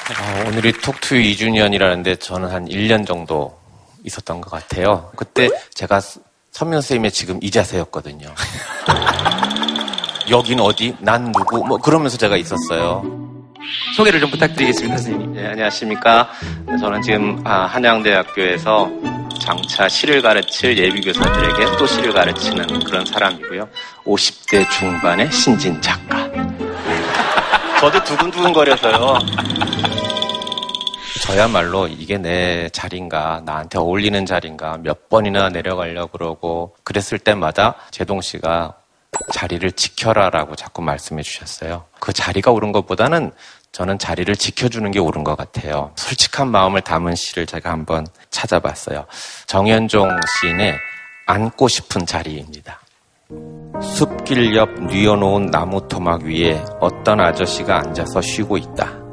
[0.10, 3.58] 어, 오늘이 톡투 2주년이라는데 저는 한 1년 정도
[4.04, 5.12] 있었던 것 같아요.
[5.16, 6.02] 그때 제가
[6.52, 8.34] 선명 선생님의 지금 이 자세였거든요.
[10.30, 10.96] 여긴 어디?
[11.00, 11.64] 난 누구?
[11.66, 13.04] 뭐 그러면서 제가 있었어요.
[13.96, 15.34] 소개를 좀 부탁드리겠습니다, 선생님.
[15.34, 16.32] 네, 안녕하십니까.
[16.80, 18.90] 저는 지금 아, 한양대학교에서
[19.40, 23.68] 장차 시를 가르칠 예비교사들에게 또 시를 가르치는 그런 사람이고요.
[24.06, 26.28] 50대 중반의 신진 작가.
[27.80, 29.20] 저도 두근두근거려서요.
[31.22, 38.76] 저야말로 이게 내 자리인가, 나한테 어울리는 자리인가, 몇 번이나 내려가려고 그러고, 그랬을 때마다 제동 씨가
[39.34, 41.86] 자리를 지켜라라고 자꾸 말씀해 주셨어요.
[42.00, 43.32] 그 자리가 옳은 것보다는
[43.72, 45.92] 저는 자리를 지켜주는 게 옳은 것 같아요.
[45.96, 49.06] 솔직한 마음을 담은 시를 제가 한번 찾아봤어요.
[49.48, 50.10] 정현종
[50.42, 50.76] 시인의
[51.28, 52.80] 앉고 싶은 자리입니다.
[53.82, 59.09] 숲길 옆 뉘어놓은 나무 토막 위에 어떤 아저씨가 앉아서 쉬고 있다.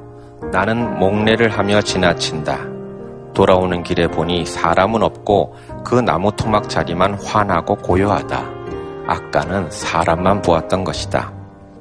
[0.52, 2.58] 나는 목례를 하며 지나친다.
[3.34, 5.54] 돌아오는 길에 보니 사람은 없고
[5.84, 8.44] 그 나무 토막 자리만 환하고 고요하다.
[9.06, 11.32] 아까는 사람만 보았던 것이다.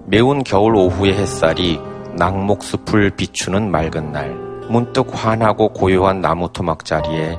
[0.05, 1.79] 매운 겨울 오후의 햇살이
[2.17, 4.29] 낙목숲을 비추는 맑은 날,
[4.69, 7.35] 문득 환하고 고요한 나무 토막 자리에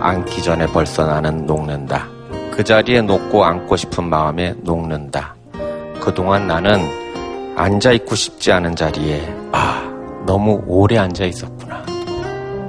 [0.00, 2.06] 앉기 전에 벌써 나는 녹는다.
[2.52, 5.34] 그 자리에 녹고 앉고 싶은 마음에 녹는다.
[6.00, 6.86] 그동안 나는
[7.56, 9.93] 앉아있고 싶지 않은 자리에, 아,
[10.26, 11.84] 너무 오래 앉아 있었구나.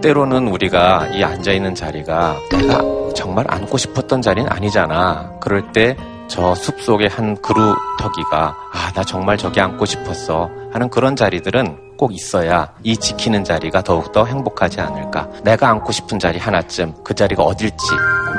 [0.02, 2.82] 때로는 우리가 이 앉아 있는 자리가 내가
[3.15, 5.39] 정말 앉고 싶었던 자리는 아니잖아.
[5.39, 5.96] 그럴 때
[6.28, 12.74] 저 숲속의 한 그루터기가 아, 나 정말 저기 앉고 싶었어 하는 그런 자리들은 꼭 있어야
[12.84, 15.30] 이 지키는 자리가 더욱더 행복하지 않을까.
[15.44, 17.86] 내가 앉고 싶은 자리 하나쯤 그 자리가 어딜지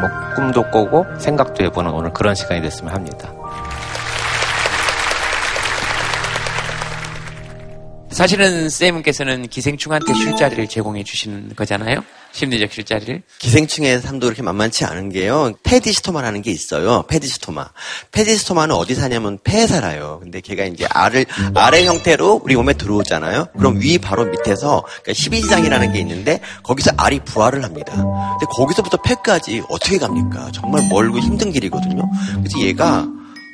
[0.01, 3.31] 뭐 꿈도 꾸고 생각도 해보는 오늘 그런 시간이 됐으면 합니다.
[8.17, 12.03] 사실은 쌤께서는 기생충한테 쉴자리를 제공해 주시는 거잖아요.
[12.33, 13.23] 심리적 쉴자리를.
[13.39, 15.53] 기생충의 삶도 그렇게 만만치 않은 게요.
[15.63, 17.03] 페디스토마라는 게 있어요.
[17.09, 17.69] 페디스토마.
[18.13, 20.21] 페디스토마는 어디 사냐면 폐에 살아요.
[20.23, 23.49] 근데 걔가 이제 알을 알의 형태로 우리 몸에 들어오잖아요.
[23.59, 27.93] 그럼 위 바로 밑에서 그러니까 12지장이라는 게 있는데 거기서 알이 부활을 합니다.
[27.93, 30.53] 근데 거기서부터 폐까지 어떻게 갑니까?
[30.53, 32.11] 정말 멀고 힘든 길이거든요.
[32.39, 33.07] 그래서 얘가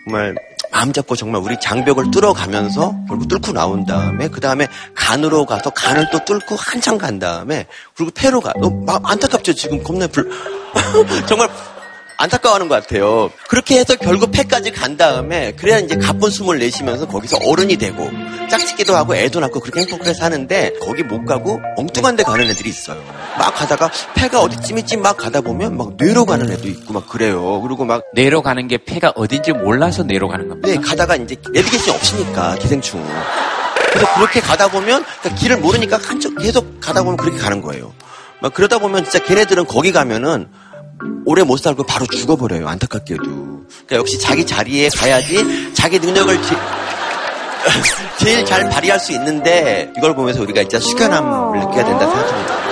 [0.05, 0.37] 정말
[0.73, 6.09] 마음 잡고 정말 우리 장벽을 뚫어가면서 결국 뚫고 나온 다음에 그 다음에 간으로 가서 간을
[6.11, 8.53] 또 뚫고 한참 간 다음에 그리고 폐로 가.
[8.57, 10.31] 어, 막 안타깝죠 지금 겁나 불
[11.29, 11.49] 정말
[12.23, 13.31] 안타까워하는 것 같아요.
[13.49, 18.09] 그렇게 해서 결국 폐까지 간 다음에 그래야 이제 가쁜 숨을 내쉬면서 거기서 어른이 되고
[18.49, 23.03] 짝짓기도 하고 애도 낳고 그렇게 행복하게 사는데 거기 못 가고 엉뚱한 데 가는 애들이 있어요.
[23.39, 27.61] 막 가다가 폐가 어디쯤 있지 막 가다 보면 막 뇌로 가는 애도 있고 막 그래요.
[27.63, 30.69] 그리고 막 뇌로 가는 게 폐가 어딘지 몰라서 뇌로 가는 겁니다.
[30.69, 33.05] 네, 가다가 이제 내비게이션이 없으니까 기생충.
[33.93, 37.93] 그래서 그렇게 가다 보면 그러니까 길을 모르니까 한쪽 계속 가다 보면 그렇게 가는 거예요.
[38.41, 40.49] 막 그러다 보면 진짜 걔네들은 거기 가면은
[41.25, 42.69] 오래 못 살고 바로 죽어버려요.
[42.69, 43.23] 안타깝게도.
[43.23, 46.57] 그러니까 역시 자기 자리에 가야지 자기 능력을 제,
[48.25, 52.63] 제일 잘 발휘할 수 있는데 이걸 보면서 우리가 진짜 숙연함을 느껴야 된다 생각합니다.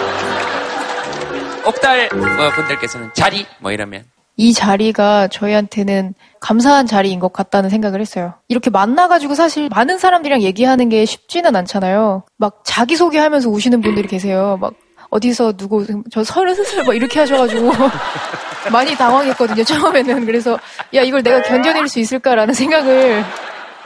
[1.67, 4.05] 옥달 뭐 분들께서는 자리 뭐 이러면
[4.37, 8.35] 이 자리가 저희한테는 감사한 자리인 것 같다는 생각을 했어요.
[8.49, 12.25] 이렇게 만나가지고 사실 많은 사람들이랑 얘기하는 게 쉽지는 않잖아요.
[12.39, 14.57] 막 자기소개하면서 우시는 분들이 계세요.
[14.59, 14.73] 막
[15.11, 17.73] 어디서 누구 저 서른 스슬 막 이렇게 하셔가지고
[18.73, 20.59] 많이 당황했거든요 처음에는 그래서
[20.95, 23.25] 야 이걸 내가 견뎌낼 수 있을까라는 생각을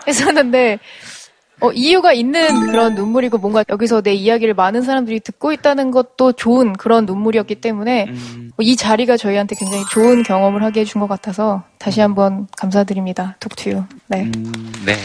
[0.06, 0.78] 했었는데
[1.60, 6.72] 어, 이유가 있는 그런 눈물이고 뭔가 여기서 내 이야기를 많은 사람들이 듣고 있다는 것도 좋은
[6.74, 8.06] 그런 눈물이었기 때문에
[8.50, 13.36] 어, 이 자리가 저희한테 굉장히 좋은 경험을 하게 해준 것 같아서 다시 한번 감사드립니다.
[13.40, 13.84] 톡투유.
[14.08, 14.24] 네.
[14.24, 14.32] 네.
[14.84, 14.96] 네.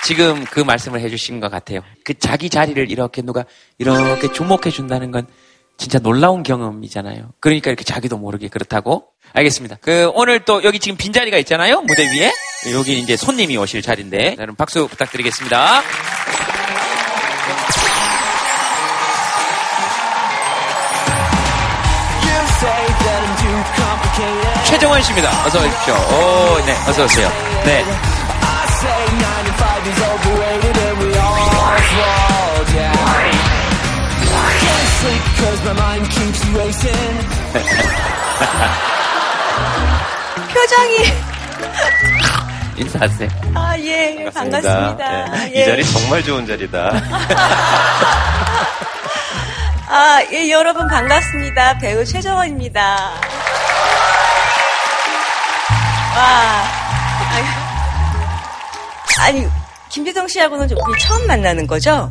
[0.00, 0.04] 음.
[0.04, 1.80] 지금 그 말씀을 해주신 것 같아요.
[2.04, 3.44] 그 자기 자리를 이렇게 누가
[3.78, 5.26] 이렇게 주목해 준다는 건
[5.76, 7.30] 진짜 놀라운 경험이잖아요.
[7.40, 9.06] 그러니까 이렇게 자기도 모르게 그렇다고.
[9.32, 9.78] 알겠습니다.
[9.80, 11.82] 그 오늘 또 여기 지금 빈 자리가 있잖아요.
[11.82, 12.32] 무대 위에.
[12.74, 15.82] 여기 이제 손님이 오실 자리인데 여러분 박수 부탁드리겠습니다.
[24.66, 25.30] 최정원 씨입니다.
[25.46, 25.94] 어서 오십시오.
[25.94, 27.28] 오, 네, 어서 오세요.
[27.64, 27.84] 네.
[40.54, 40.96] 표정이
[42.76, 43.28] 인사하세요.
[43.54, 45.24] 아 예 반갑습니다.
[45.30, 45.60] 네, 예.
[45.60, 46.92] 이 자리 정말 좋은 자리다.
[49.92, 51.78] 아, 예, 여러분 반갑습니다.
[51.78, 52.80] 배우 최정원입니다.
[56.16, 56.79] 와.
[59.20, 59.46] 아니,
[59.90, 62.08] 김비성 씨하고는 우리 처음 만나는 거죠?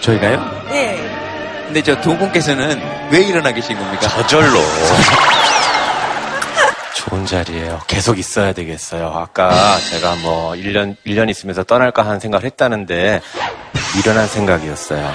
[0.00, 0.64] 저희가요?
[0.68, 0.96] 네.
[1.66, 4.08] 근데 저 두 분께서는 왜 일어나 계신 겁니까?
[4.08, 4.58] 저절로.
[6.94, 7.80] 좋은 자리예요.
[7.86, 9.08] 계속 있어야 되겠어요.
[9.08, 13.20] 아까 제가 뭐 1년 1년 있으면서 떠날까 하는 생각을 했다는데
[13.96, 15.12] 미련한 생각이었어요.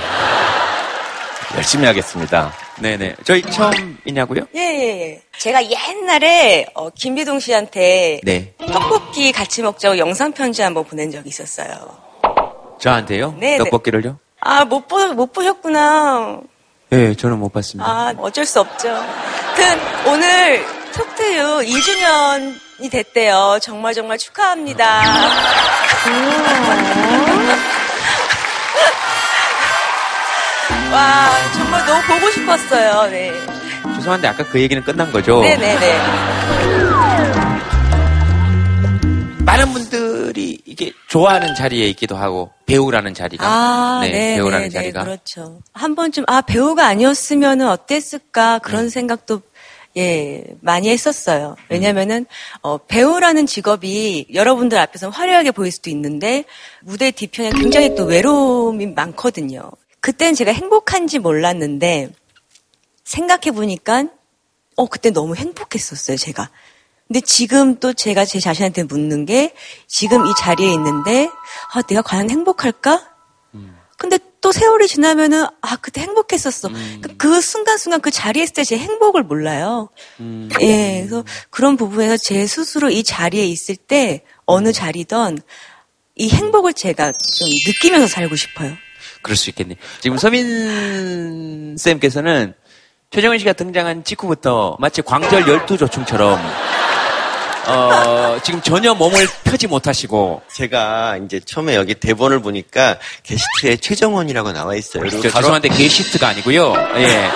[1.55, 2.51] 열심히 하겠습니다.
[2.81, 3.15] 네네.
[3.23, 4.47] 저희 처음이냐고요?
[4.55, 5.21] 예, 예, 예.
[5.37, 8.53] 제가 옛날에 어, 김비동 씨한테 네.
[8.57, 11.67] 떡볶이 같이 먹자고 영상 편지 한번 보낸 적이 있었어요.
[12.79, 13.35] 저한테요?
[13.39, 13.57] 네네.
[13.63, 14.19] 떡볶이를요?
[14.41, 16.41] 아, 못, 보, 못 보셨구나.
[16.89, 17.89] 네, 저는 못 봤습니다.
[17.89, 18.89] 아, 어쩔 수 없죠.
[18.89, 20.63] 하여튼, 오늘
[20.93, 23.59] 톡트유 2주년이 됐대요.
[23.61, 25.01] 정말 정말 축하합니다.
[30.91, 33.09] 와, 정말 너무 보고 싶었어요.
[33.11, 33.31] 네.
[33.95, 35.41] 죄송한데 아까 그 얘기는 끝난 거죠?
[35.41, 35.97] 네네네.
[39.45, 44.99] 많은 분들이 이게 좋아하는 자리에 있기도 하고 배우라는 자리가 아, 네, 네, 배우라는 네, 자리가
[44.99, 45.61] 네, 그렇죠.
[45.73, 48.89] 한 번쯤 아 배우가 아니었으면 어땠을까 그런 음.
[48.89, 49.41] 생각도
[49.95, 51.55] 예 많이 했었어요.
[51.69, 52.25] 왜냐면은
[52.61, 56.43] 어, 배우라는 직업이 여러분들 앞에서 화려하게 보일 수도 있는데
[56.81, 59.71] 무대 뒤편에 굉장히 또 외로움이 많거든요.
[59.99, 62.11] 그땐 제가 행복한지 몰랐는데
[63.03, 64.05] 생각해 보니까
[64.75, 66.49] 어 그때 너무 행복했었어요 제가.
[67.07, 69.53] 근데 지금 또 제가 제 자신한테 묻는 게
[69.87, 71.29] 지금 이 자리에 있는데
[71.73, 73.13] 아 내가 과연 행복할까?
[73.97, 76.69] 근데 또 세월이 지나면은 아 그때 행복했었어.
[77.01, 79.89] 그- 그 순간순간 그 자리에 있을 때 제 행복을 몰라요.
[80.61, 85.39] 예, 그래서 그런 부분에서 제 스스로 이 자리에 있을 때 어느 자리든
[86.15, 88.73] 이 행복을 제가 좀 느끼면서 살고 싶어요.
[89.21, 89.75] 그럴 수 있겠네.
[90.01, 92.53] 지금 서민 쌤께서는
[93.09, 96.39] 최정은 씨가 등장한 직후부터 마치 광절 열두 조충처럼
[97.67, 100.41] 어, 지금 전혀 몸을 펴지 못하시고.
[100.53, 105.09] 제가 이제 처음에 여기 대본을 보니까 게스트에 최정원이라고 나와 있어요.
[105.09, 106.73] 저 가로- 죄송한데 게시트가 아니고요.
[106.97, 107.29] 예,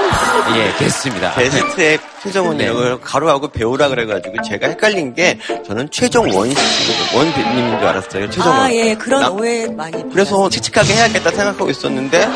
[0.56, 1.34] 예, 게스트입니다.
[1.36, 2.98] 게스트에 최정원이라고 네.
[3.04, 8.30] 가로하고 배우라 그래가지고 제가 헷갈린 게 저는 최정원 씨, 원 배우님인 줄 알았어요.
[8.30, 8.60] 최정원.
[8.60, 10.02] 아, 예, 그런 나- 오해 많이.
[10.12, 12.28] 그래서 칙칙하게 해야겠다 생각하고 있었는데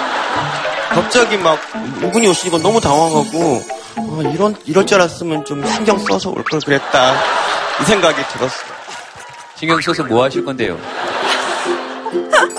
[0.89, 1.59] 갑자기 막
[2.03, 3.63] 이분이 오시니까 너무 당황하고
[3.97, 7.15] 어, 이런 이럴 줄 알았으면 좀 신경 써서 올 걸 그랬다
[7.81, 8.75] 이 생각이 들었어요.
[9.55, 10.79] 신경 써서 뭐 하실 건데요?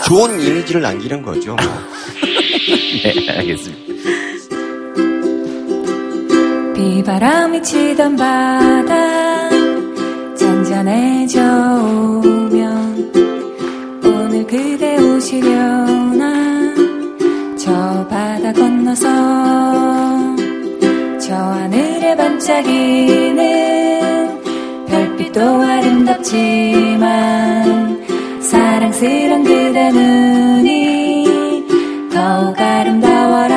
[0.06, 1.56] 좋은 이미지를 남기는 거죠.
[3.02, 3.86] 네, 알겠습니다.
[6.74, 9.48] 비바람이 치던 바다
[10.36, 11.40] 잔잔해져
[12.22, 13.12] 오면
[14.04, 16.74] 오늘 그대 오시려나
[17.58, 17.72] 저
[18.08, 19.06] 바다 건너서
[21.18, 23.85] 저 하늘에 반짝이는
[25.36, 27.02] 별빛도 아름답지만
[28.40, 31.66] 사랑스런 그대 눈이
[32.10, 33.55] 더욱 아름다워라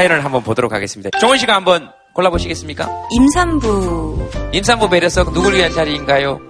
[0.00, 1.10] 사연을 한번 보도록 하겠습니다.
[1.18, 2.88] 종원 씨가 한번 골라보시겠습니까?
[3.10, 4.30] 임산부.
[4.52, 6.40] 임산부 배려석 누굴 위한 자리인가요?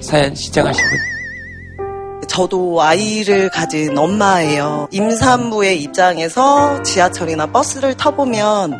[0.00, 2.28] 사연 신청하신 분.
[2.28, 4.86] 저도 아이를 가진 엄마예요.
[4.92, 8.78] 임산부의 입장에서 지하철이나 버스를 타보면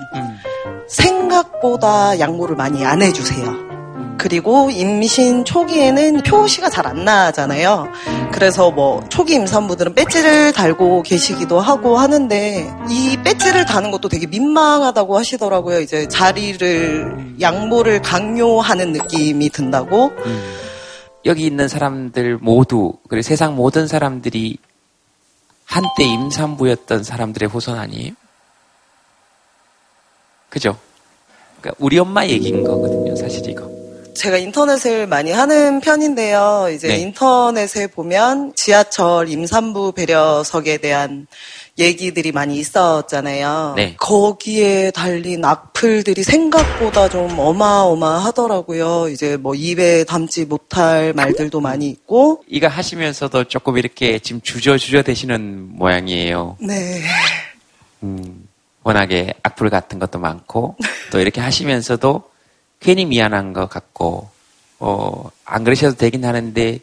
[0.89, 3.67] 생각보다 양보를 많이 안 해주세요.
[4.17, 7.89] 그리고 임신 초기에는 표시가 잘 안 나잖아요.
[8.39, 15.19] 그래서 뭐 초기 임산부들은 배지를 달고 계시기도 하고 하는데 이 배지를 다는 것도 되게 민망하다고
[15.19, 15.81] 하시더라고요.
[15.81, 20.13] 이제 자리를 양보를 강요하는 느낌이 든다고.
[21.25, 24.59] 여기 있는 사람들 모두 그리고 세상 모든 사람들이
[25.65, 28.13] 한때 임산부였던 사람들의 후손 아니에요?
[30.49, 30.79] 그죠?
[31.61, 33.78] 그러니까 우리 엄마 얘기인 거거든요, 사실 이거.
[34.19, 36.69] 제가 인터넷을 많이 하는 편인데요.
[36.75, 36.99] 이제 네.
[36.99, 41.29] 인터넷에 보면 지하철 임산부 배려석에 대한
[41.79, 43.75] 얘기들이 많이 있었잖아요.
[43.77, 43.95] 네.
[43.97, 49.09] 거기에 달린 악플들이 생각보다 좀 어마어마하더라고요.
[49.09, 52.43] 이제 뭐 입에 담지 못할 말들도 많이 있고.
[52.49, 56.57] 이거 하시면서도 조금 이렇게 지금 주저주저 되시는 모양이에요.
[56.61, 57.03] 네.
[58.03, 58.49] 음,
[58.83, 60.77] 워낙에 악플 같은 것도 많고
[61.13, 62.25] 또 이렇게 하시면서도
[62.81, 64.29] 괜히 미안한 것 같고
[64.79, 66.79] 어, 안 그러셔도 되긴 하는데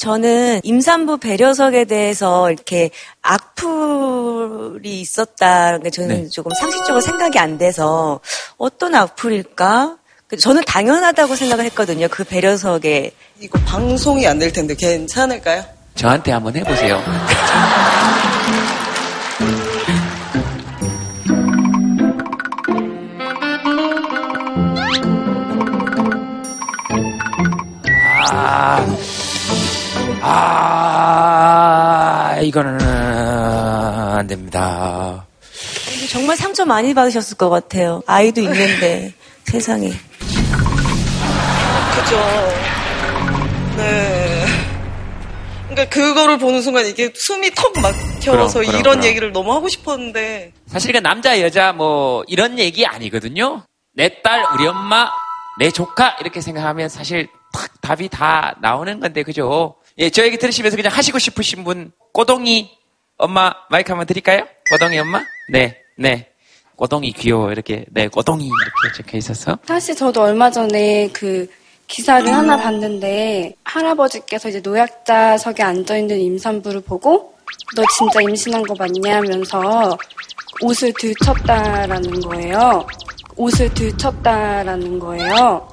[0.00, 6.28] 저는 임산부 배려석에 대해서 이렇게 악플이 있었다는 게 저는 네.
[6.28, 8.20] 조금 상식적으로 생각이 안 돼서
[8.56, 9.96] 어떤 악플일까?
[10.28, 12.08] 그 저는 당연하다고 생각을 했거든요.
[12.08, 13.10] 그 배려석에.
[13.40, 15.62] 이거 방송이 안 될 텐데 괜찮을까요?
[15.94, 17.02] 저한테 한번 해보세요.
[28.44, 28.84] 아,
[32.32, 35.26] 아, 이거는 안 됩니다.
[35.96, 38.02] 이게 정말 상처 많이 받으셨을 것 같아요.
[38.06, 39.12] 아이도 있는데
[39.44, 39.90] 세상에.
[41.94, 42.16] 그죠.
[43.76, 44.46] 네.
[45.68, 49.04] 그러니까 그거를 보는 순간 이게 숨이 턱 막혀서 그럼, 그럼, 이런 그럼.
[49.04, 53.64] 얘기를 너무 하고 싶었는데 사실 그 남자 여자 뭐 이런 얘기 아니거든요.
[53.94, 55.10] 내 딸, 우리 엄마,
[55.58, 59.76] 내 조카 이렇게 생각하면 사실 탁 답이 다 나오는 건데 그죠?
[59.98, 62.70] 예, 저 얘기 들으시면서 그냥 하시고 싶으신 분 꼬동이
[63.18, 64.46] 엄마 마이크 한번 드릴까요?
[64.70, 65.22] 꼬동이 엄마?
[65.50, 66.28] 네, 네.
[66.76, 71.46] 꼬동이 귀여워 이렇게 네 꼬동이 이렇게 적혀 있어서 사실 저도 얼마 전에 그
[71.86, 77.34] 기사를 하나 봤는데 할아버지께서 이제 노약자석에 앉아 있는 임산부를 보고
[77.76, 79.96] 너 진짜 임신한 거 맞냐 하면서
[80.62, 82.86] 옷을 들쳤다라는 거예요.
[83.36, 85.68] 옷을 들쳤다라는 거예요.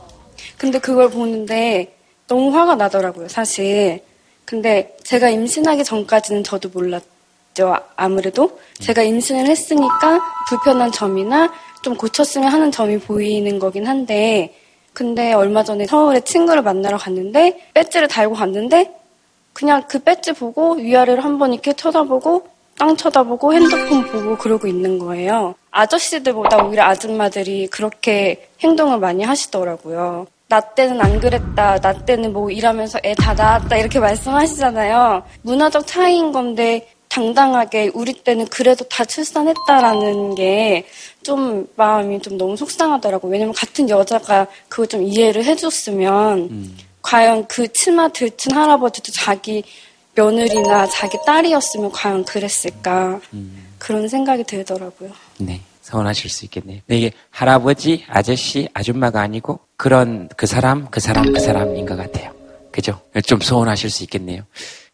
[0.60, 1.96] 근데 그걸 보는데
[2.28, 4.02] 너무 화가 나더라고요, 사실.
[4.44, 8.60] 근데 제가 임신하기 전까지는 저도 몰랐죠, 아무래도.
[8.80, 11.52] 제가 임신을 했으니까 불편한 점이나
[11.82, 14.54] 좀 고쳤으면 하는 점이 보이는 거긴 한데,
[14.92, 18.94] 근데 얼마 전에 서울에 친구를 만나러 갔는데, 배지를 달고 갔는데,
[19.54, 22.48] 그냥 그 배지 보고 위아래를 한번 이렇게 쳐다보고,
[22.78, 25.56] 땅 쳐다보고, 핸드폰 보고 그러고 있는 거예요.
[25.72, 30.28] 아저씨들보다 오히려 아줌마들이 그렇게 행동을 많이 하시더라고요.
[30.50, 31.80] 나 때는 안 그랬다.
[31.80, 33.78] 나 때는 뭐 일하면서 애 다 낳았다.
[33.78, 35.24] 이렇게 말씀하시잖아요.
[35.44, 40.86] 문화적 차이인 건데 당당하게 우리 때는 그래도 다 출산했다라는 게
[41.22, 43.32] 좀 마음이 좀 너무 속상하더라고요.
[43.32, 49.64] 왜냐면 같은 여자가 그걸 좀 이해를 해줬으면 과연 그 치마 들친 할아버지도 자기
[50.16, 53.20] 며느리나 자기 딸이었으면 과연 그랬을까
[53.78, 55.12] 그런 생각이 들더라고요.
[55.40, 56.82] 네 서운하실 수 있겠네요.
[56.86, 62.32] 네, 이게 할아버지, 아저씨, 아줌마가 아니고 그런 그 사람, 그 사람, 그 사람인 것 같아요.
[62.72, 63.00] 그죠?
[63.26, 64.44] 좀 서운하실 수 있겠네요.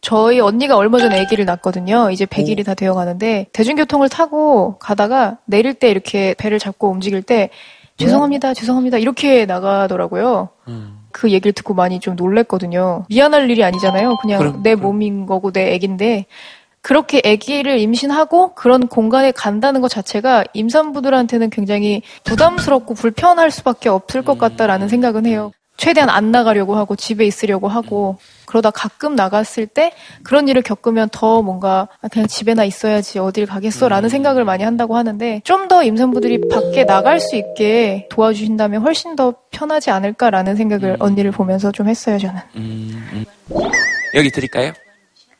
[0.00, 2.10] 저희 언니가 얼마 전에 아기를 낳았거든요.
[2.10, 7.50] 이제 100일이 다 되어 가는데 대중교통을 타고 가다가 내릴 때 이렇게 배를 잡고 움직일 때
[7.98, 10.48] 죄송합니다, 죄송합니다 이렇게 나가더라고요.
[11.12, 13.04] 그 얘기를 듣고 많이 좀 놀랬거든요.
[13.08, 14.16] 미안할 일이 아니잖아요.
[14.22, 16.24] 그냥 그럼, 내 몸인 거고 내 아기인데
[16.86, 24.38] 그렇게 아기를 임신하고 그런 공간에 간다는 것 자체가 임산부들한테는 굉장히 부담스럽고 불편할 수밖에 없을 것
[24.38, 25.50] 같다라는 생각은 해요.
[25.76, 31.42] 최대한 안 나가려고 하고 집에 있으려고 하고 그러다 가끔 나갔을 때 그런 일을 겪으면 더
[31.42, 36.84] 뭔가 아, 그냥 집에나 있어야지 어딜 가겠어라는 생각을 많이 한다고 하는데 좀 더 임산부들이 밖에
[36.84, 42.40] 나갈 수 있게 도와주신다면 훨씬 더 편하지 않을까라는 생각을 언니를 보면서 좀 했어요 저는.
[42.54, 43.24] 음, 음.
[44.14, 44.72] 여기 드릴까요?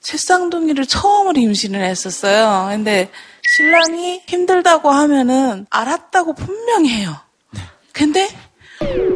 [0.07, 2.69] 새쌍둥이를 처음으로 임신을 했었어요.
[2.71, 3.11] 근데
[3.57, 7.17] 신랑이 힘들다고 하면은 알았다고 분명히 해요.
[7.91, 8.29] 근데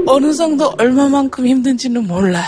[0.07, 2.45] 어느 정도 얼마만큼 힘든지는 몰라요.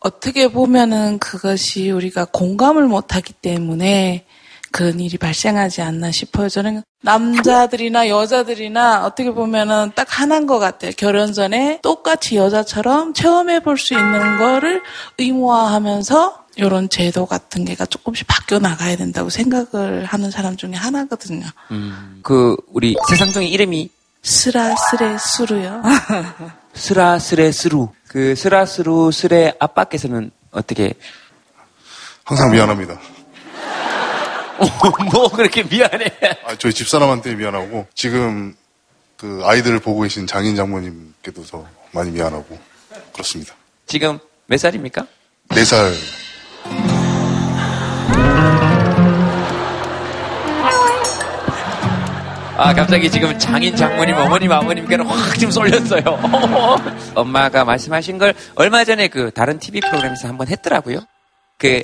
[0.00, 4.24] 어떻게 보면은 그것이 우리가 공감을 못하기 때문에
[4.72, 6.48] 그런 일이 발생하지 않나 싶어요.
[6.48, 10.92] 저는 남자들이나 여자들이나 어떻게 보면은 딱 하나인 것 같아요.
[10.96, 14.82] 결혼 전에 똑같이 여자처럼 체험해 볼 수 있는 거를
[15.18, 21.46] 의무화하면서 이런 제도 같은 게가 조금씩 바뀌어 나가야 된다고 생각을 하는 사람 중에 하나거든요.
[21.70, 23.90] 음, 그 우리 세상둥이 이름이
[24.22, 25.82] 스라스레 수루요.
[26.74, 27.88] 스라스레 스루.
[28.08, 30.94] 그 스라스루 스레 아빠께서는 어떻게?
[32.24, 32.98] 항상 미안합니다.
[35.12, 36.06] 뭐 그렇게 미안해?
[36.46, 38.54] 아, 저희 집사람한테 미안하고 지금
[39.16, 42.58] 그 아이들을 보고 계신 장인 장모님께도 더 많이 미안하고
[43.12, 43.54] 그렇습니다.
[43.86, 45.06] 지금 몇 살입니까?
[45.50, 45.92] 네 살.
[52.56, 56.02] 아 갑자기 지금 장인 장모님 어머님 아버님께는 확 지금 쏠렸어요.
[57.16, 61.00] 엄마가 말씀하신 걸 얼마 전에 그 다른 TV 프로그램에서 한번 했더라고요.
[61.58, 61.82] 그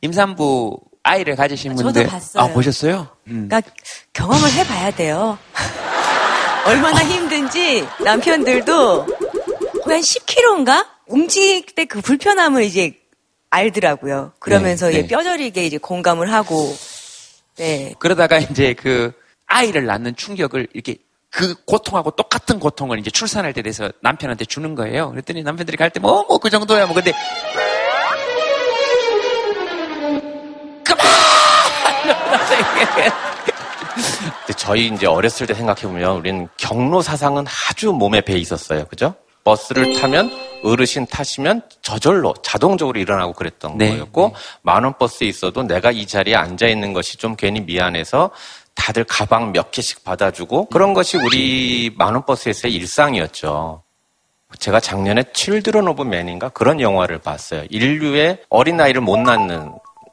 [0.00, 2.42] 임산부 아이를 가지신 저도 분들 봤어요.
[2.42, 3.08] 아 보셨어요?
[3.28, 3.46] 음.
[3.48, 3.70] 그러니까
[4.12, 5.38] 경험을 해봐야 돼요.
[6.66, 9.06] 얼마나 힘든지 남편들도
[9.84, 12.94] 거의 한 10kg인가 움직일 때 그 불편함을 이제
[13.50, 14.32] 알더라고요.
[14.38, 15.06] 그러면서 네, 네.
[15.08, 16.74] 뼈저리게 이제 공감을 하고
[17.56, 17.94] 네.
[17.98, 19.12] 그러다가 이제 그
[19.46, 20.96] 아이를 낳는 충격을 이렇게
[21.30, 25.10] 그 고통하고 똑같은 고통을 이제 출산할 때 돼서 남편한테 주는 거예요.
[25.10, 27.12] 그랬더니 남편들이 갈 때 뭐 뭐 그 정도야 뭐 근데
[34.46, 38.86] 근데 저희 이제 어렸을 때 생각해 보면 우리는 경로 사상은 아주 몸에 배 있었어요.
[38.86, 39.14] 그죠?
[39.50, 40.30] 버스를 타면
[40.62, 43.90] 어르신 타시면 저절로 자동적으로 일어나고 그랬던 네.
[43.90, 48.30] 거였고 만원 버스에 있어도 내가 이 자리에 앉아 있는 것이 좀 괜히 미안해서
[48.74, 53.82] 다들 가방 몇 개씩 받아주고 그런 것이 우리 만원 버스에서의 일상이었죠.
[54.58, 57.64] 제가 작년에 Children of Men인가 그런 영화를 봤어요.
[57.70, 59.72] 인류의 어린아이를 못 낳는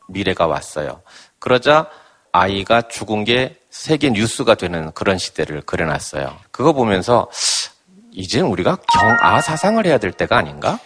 [0.09, 1.01] 미래가 왔어요.
[1.37, 1.89] 그러자
[2.31, 6.35] 아이가 죽은 게 세계 뉴스가 되는 그런 시대를 그려놨어요.
[6.51, 7.29] 그거 보면서
[8.17, 10.79] 이젠 우리가 경아 사상을 해야 될 때가 아닌가?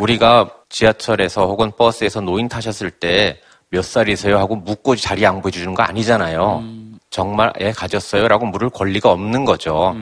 [0.00, 3.40] 우리가 지하철에서 혹은 버스에서 노인 타셨을 때
[3.70, 6.64] 몇 살이세요 하고 묻고 자리 양보해 주는 거 아니잖아요.
[7.10, 8.28] 정말 애 가졌어요?
[8.28, 9.94] 라고 물을 권리가 없는 거죠.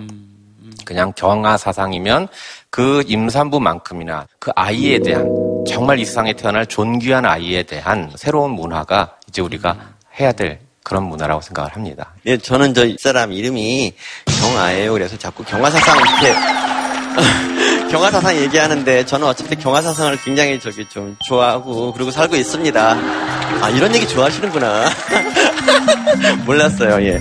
[0.84, 2.28] 그냥 경아 사상이면
[2.70, 5.26] 그 임산부만큼이나 그 아이에 대한
[5.66, 9.76] 정말 이 세상에 태어날 존귀한 아이에 대한 새로운 문화가 이제 우리가
[10.20, 12.12] 해야 될 그런 문화라고 생각을 합니다.
[12.26, 13.92] 예, 저는 저이 사람 이름이
[14.40, 14.92] 경아예요.
[14.92, 22.36] 그래서 자꾸 경아사상 이렇게 경아사상 얘기하는데 저는 어차피 경아사상을 굉장히 저기 좀 좋아하고 그러고 살고
[22.36, 22.96] 있습니다.
[23.62, 24.84] 아 이런 얘기 좋아하시는구나.
[26.46, 27.04] 몰랐어요.
[27.06, 27.20] 예.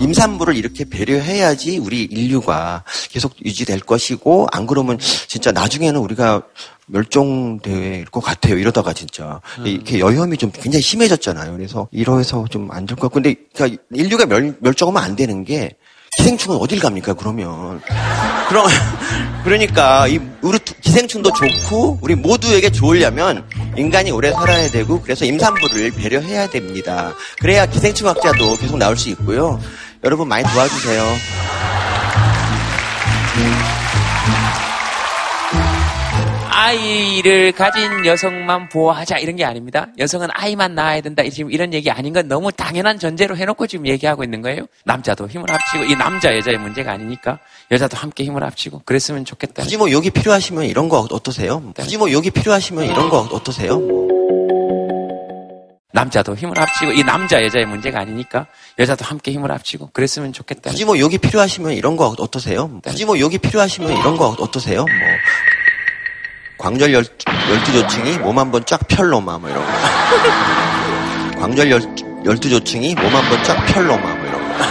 [0.00, 6.42] 임산부를 이렇게 배려해야지 우리 인류가 계속 유지될 것이고 안 그러면 진짜 나중에는 우리가
[6.86, 8.58] 멸종될 것 같아요.
[8.58, 11.52] 이러다가 진짜 이렇게 여혐이 좀 굉장히 심해졌잖아요.
[11.56, 15.76] 그래서 이러해서 좀 안 될 것 같고 근데 그러니까 인류가 멸, 멸종하면 안 되는 게
[16.18, 17.14] 기생충은 어딜 갑니까?
[17.14, 17.80] 그러면
[18.48, 18.66] 그럼
[19.44, 23.44] 그러니까 이 우리 두- 기생충도 좋고 우리 모두에게 좋으려면
[23.76, 27.14] 인간이 오래 살아야 되고 그래서 임산부를 배려해야 됩니다.
[27.40, 29.60] 그래야 기생충학자도 계속 나올 수 있고요.
[30.04, 31.02] 여러분 많이 도와주세요.
[36.56, 39.88] 아이를 가진 여성만 보호하자 이런 게 아닙니다.
[39.98, 41.24] 여성은 아이만 낳아야 된다.
[41.28, 44.66] 지금 이런 얘기 아닌 건 너무 당연한 전제로 해놓고 지금 얘기하고 있는 거예요.
[44.84, 47.40] 남자도 힘을 합치고 이 남자 여자의 문제가 아니니까
[47.72, 49.64] 여자도 함께 힘을 합치고 그랬으면 좋겠다.
[49.64, 51.60] 굳이 뭐 욕이 필요하시면 이런 거 어떠세요?
[51.74, 53.80] 굳이 뭐 욕이 필요하시면 이런 거 어떠세요?
[55.92, 58.46] 남자도 힘을 합치고 이 남자 여자의 문제가 아니니까
[58.78, 60.70] 여자도 함께 힘을 합치고 그랬으면 좋겠다.
[60.70, 62.80] 굳이 뭐 욕이 필요하시면 이런 거 어떠세요?
[62.84, 64.84] 굳이 뭐 욕이 필요하시면 이런 거 어떠세요?
[64.84, 64.88] 뭐
[66.64, 67.04] 광절 열,
[67.50, 69.70] 열두 조층이 몸 한 번 쫙 펼로마 뭐 이런 거.
[71.38, 71.82] 광절 열,
[72.24, 74.64] 열두 조층이 몸 한 번 쫙 펼로마 뭐 이런 거.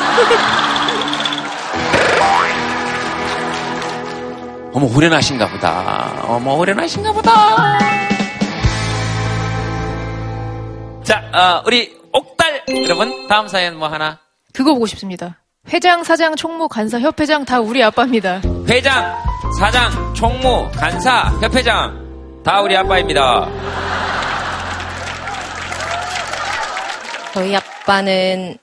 [4.74, 6.24] 어머 후련하신가 보다.
[6.24, 7.78] 어머 후련하신가 보다.
[11.04, 14.18] 자, 어, 우리 옥달 여러분 다음 사연 뭐 하나?
[14.52, 15.38] 그거 보고 싶습니다.
[15.72, 18.42] 회장, 사장, 총무, 간사, 협회장 다 우리 아빠입니다.
[18.68, 19.16] 회장,
[19.60, 23.46] 사장, 총무, 간사, 협회장 다 우리 아빠입니다.
[27.34, 28.58] 저희 아빠는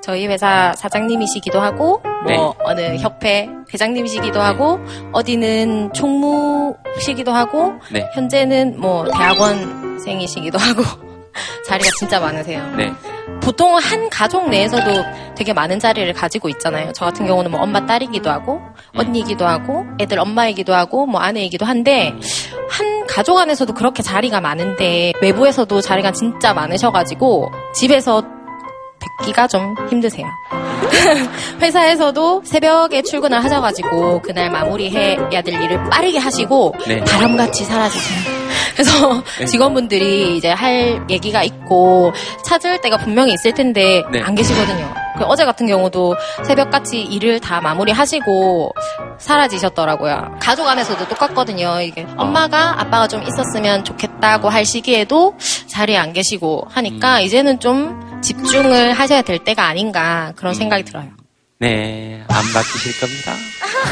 [0.00, 2.36] 저희 회사 사장님이시기도 하고 뭐 네.
[2.60, 4.78] 어느 협회 회장님이시기도 하고
[5.10, 8.08] 어디는 총무시기도 하고 네.
[8.14, 10.82] 현재는 뭐 대학원생이시기도 하고
[11.66, 12.62] 자리가 진짜 많으세요.
[13.26, 13.40] 네.
[13.40, 15.04] 보통 한 가족 내에서도
[15.36, 16.92] 되게 많은 자리를 가지고 있잖아요.
[16.92, 18.60] 저 같은 경우는 뭐 엄마 딸이기도 하고
[18.96, 22.14] 언니이기도 하고 애들 엄마이기도 하고 뭐 아내이기도 한데
[22.68, 28.22] 한 가족 안에서도 그렇게 자리가 많은데 외부에서도 자리가 진짜 많으셔가지고 집에서
[29.18, 30.26] 듣기가 좀 힘드세요.
[31.60, 37.00] 회사에서도 새벽에 출근을 하셔가지고 그날 마무리해야 될 일을 빠르게 하시고 네.
[37.04, 38.35] 바람같이 사라지세요.
[38.74, 39.46] 그래서 네.
[39.46, 42.12] 직원분들이 이제 할 얘기가 있고
[42.44, 44.20] 찾을 때가 분명히 있을 텐데 네.
[44.22, 44.94] 안 계시거든요.
[45.18, 46.14] 그 어제 같은 경우도
[46.44, 48.72] 새벽같이 일을 다 마무리하시고
[49.18, 50.36] 사라지셨더라고요.
[50.40, 51.80] 가족 안에서도 똑같거든요.
[51.80, 55.34] 이게 엄마가 아빠가 좀 있었으면 좋겠다고 할 시기에도
[55.66, 61.08] 자리에 안 계시고 하니까 이제는 좀 집중을 하셔야 될 때가 아닌가 그런 생각이 들어요.
[61.58, 63.34] 네, 안 바뀌실 겁니다.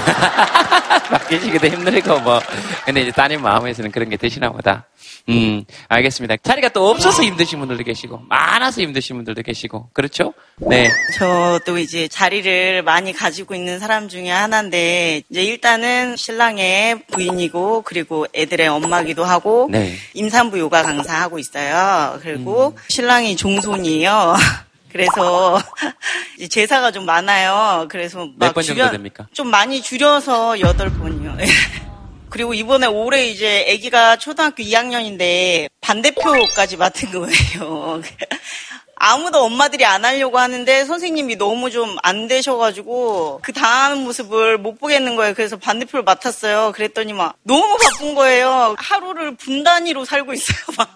[1.08, 2.40] 바뀌시기도 힘들고 뭐.
[2.84, 4.86] 근데 이제 따님 마음에서는 그런 게 드시나 보다.
[5.30, 6.36] 음, 알겠습니다.
[6.42, 10.34] 자리가 또 없어서 힘드신 분들도 계시고, 많아서 힘드신 분들도 계시고, 그렇죠?
[10.56, 10.90] 네.
[11.16, 18.68] 저도 이제 자리를 많이 가지고 있는 사람 중에 하나인데 이제 일단은 신랑의 부인이고 그리고 애들의
[18.68, 19.96] 엄마기도 하고 네.
[20.12, 22.18] 임산부 요가 강사하고 있어요.
[22.22, 24.36] 그리고 신랑이 종손이에요.
[24.94, 25.60] 그래서
[26.48, 27.86] 제사가 좀 많아요.
[27.88, 29.26] 그래서 몇막번 정도 됩니까?
[29.32, 31.36] 좀 많이 줄여서 여덟 번이요.
[32.30, 38.00] 그리고 이번에 올해 이제 아기가 초등학교 2학년인데 반대표까지 맡은 거예요.
[38.96, 45.16] 아무도 엄마들이 안 하려고 하는데 선생님이 너무 좀 안 되셔가지고 그 당하는 모습을 못 보겠는
[45.16, 45.34] 거예요.
[45.34, 46.70] 그래서 반대표를 맡았어요.
[46.72, 48.76] 그랬더니 막 너무 바쁜 거예요.
[48.78, 50.56] 하루를 분 단위로 살고 있어요.
[50.78, 50.88] 막.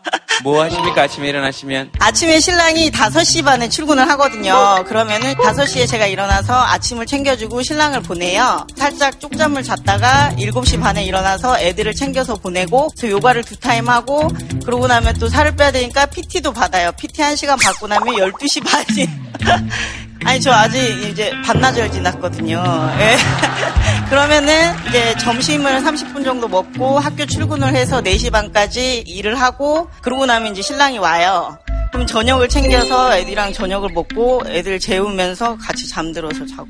[0.43, 1.03] 뭐 하십니까?
[1.03, 1.91] 아침에 일어나시면?
[1.99, 4.85] 아침에 신랑이 5시 반에 출근을 하거든요.
[4.87, 8.67] 그러면은 5시에 제가 일어나서 아침을 챙겨주고 신랑을 보내요.
[8.77, 14.29] 살짝 쪽잠을 잤다가 7시 반에 일어나서 애들을 챙겨서 보내고 저 요가를 두 타임 하고
[14.65, 16.93] 그러고 나면 또 살을 빼야 되니까 PT도 받아요.
[16.93, 19.09] PT 1시간 받고 나면 12시 반이
[20.25, 22.63] 아니 저 아직 이제 반나절 지났거든요.
[22.99, 23.17] 예.
[24.11, 30.53] 그러면은 이제 점심을 30분 정도 먹고 학교 출근을 해서 4시 반까지 일을 하고 그러고 나면
[30.53, 31.57] 이제 신랑이 와요.
[31.93, 36.69] 그럼 저녁을 챙겨서 애들이랑 저녁을 먹고 애들 재우면서 같이 잠들어서 자고.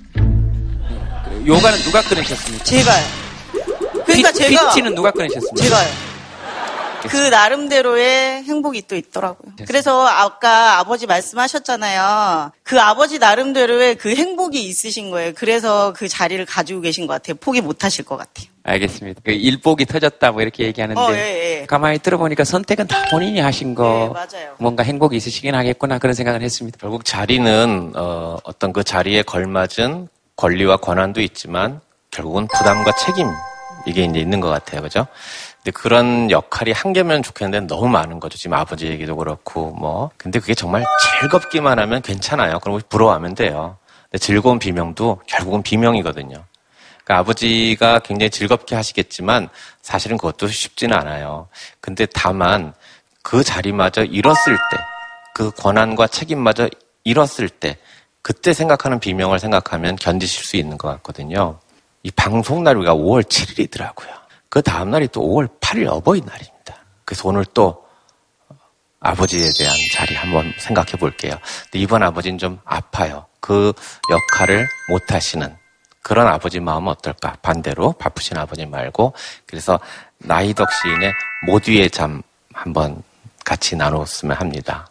[1.47, 2.65] 요가는 누가 끊으셨습니까?
[2.65, 3.05] 제가요.
[4.05, 5.63] 그러니까 피- 제가 PT는 누가 끊으셨습니까?
[5.65, 5.89] 제가요.
[7.09, 9.53] 그 나름대로의 행복이 또 있더라고요.
[9.67, 12.53] 그래서 아까 아버지 말씀하셨잖아요.
[12.63, 15.33] 그 아버지 나름대로의 그 행복이 있으신 거예요.
[15.35, 17.37] 그래서 그 자리를 가지고 계신 것 같아요.
[17.41, 18.47] 포기 못 하실 것 같아요.
[18.65, 19.23] 알겠습니다.
[19.25, 21.67] 그 일복이 터졌다 뭐 이렇게 얘기하는데 어, 예, 예.
[21.67, 24.55] 가만히 들어보니까 선택은 다 본인이 하신 거 맞아요.
[24.59, 26.77] 뭔가 행복이 있으시긴 하겠구나 그런 생각을 했습니다.
[26.79, 31.81] 결국 자리는 어, 어떤 그 자리에 걸맞은 권리와 권한도 있지만
[32.11, 33.27] 결국은 부담과 책임
[33.87, 35.07] 이게 이제 있는 것 같아요, 그죠?
[35.59, 38.39] 근데 그런 역할이 한 개면 좋겠는데 너무 많은 거죠.
[38.39, 40.11] 지금 아버지 얘기도 그렇고 뭐.
[40.17, 40.85] 근데 그게 정말
[41.21, 42.59] 즐겁기만 하면 괜찮아요.
[42.61, 43.77] 그럼 부러워하면 돼요.
[44.05, 46.45] 근데 즐거운 비명도 결국은 비명이거든요.
[47.05, 49.49] 그러니까 아버지가 굉장히 즐겁게 하시겠지만
[49.83, 51.49] 사실은 그것도 쉽지는 않아요.
[51.81, 52.75] 근데 다만
[53.23, 54.77] 그 자리마저 잃었을 때,
[55.35, 56.69] 그 권한과 책임마저
[57.05, 57.79] 잃었을 때,
[58.23, 61.59] 그때 생각하는 비명을 생각하면 견디실 수 있는 것 같거든요.
[62.03, 64.18] 이 방송 날 우리가 5월 7일이더라고요.
[64.49, 66.75] 그 다음날이 또 5월 8일 어버이날입니다.
[67.05, 67.87] 그래서 오늘 또
[69.01, 71.35] 아버지에 대한 자리 한번 생각해 볼게요.
[71.65, 73.27] 근데 이번 아버지는 좀 아파요.
[73.41, 73.73] 그
[74.11, 75.57] 역할을 못 하시는
[76.03, 77.37] 그런 아버지 마음은 어떨까?
[77.43, 79.13] 반대로 바쁘신 아버지 말고
[79.47, 79.79] 그래서
[80.19, 81.13] 나이덕 시인의
[81.47, 82.23] 모두의 잠
[82.53, 83.03] 한번
[83.45, 84.89] 같이 나눴으면 합니다.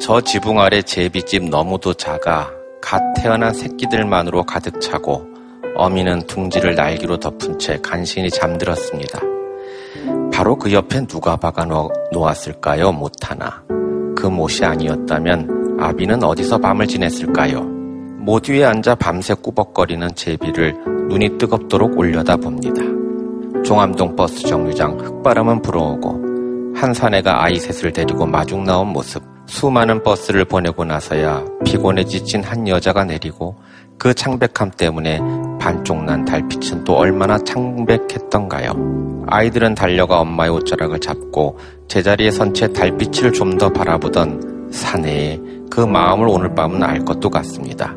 [0.00, 2.50] 저 지붕 아래 제비집 너무도 작아
[2.82, 5.31] 갓 태어난 새끼들만으로 가득 차고
[5.76, 9.20] 어미는 둥지를 날개로 덮은 채 간신히 잠들었습니다.
[10.32, 11.66] 바로 그 옆에 누가 박아
[12.12, 12.92] 놓았을까요?
[12.92, 13.62] 못하나.
[14.16, 17.62] 그 못이 아니었다면 아비는 어디서 밤을 지냈을까요?
[18.18, 20.74] 모두에 앉아 밤새 꾸벅거리는 제비를
[21.08, 22.82] 눈이 뜨겁도록 올려다 봅니다.
[23.64, 26.32] 종암동 버스 정류장 흙바람은 불어오고
[26.76, 29.22] 한 사내가 아이 셋을 데리고 마중 나온 모습.
[29.46, 33.56] 수많은 버스를 보내고 나서야 피곤해 지친 한 여자가 내리고
[34.02, 35.20] 그 창백함 때문에
[35.60, 39.26] 반쪽 난 달빛은 또 얼마나 창백했던가요.
[39.28, 45.40] 아이들은 달려가 엄마의 옷자락을 잡고 제자리에 선 채 달빛을 좀 더 바라보던 사내의
[45.70, 47.94] 그 마음을 오늘 밤은 알 것도 같습니다.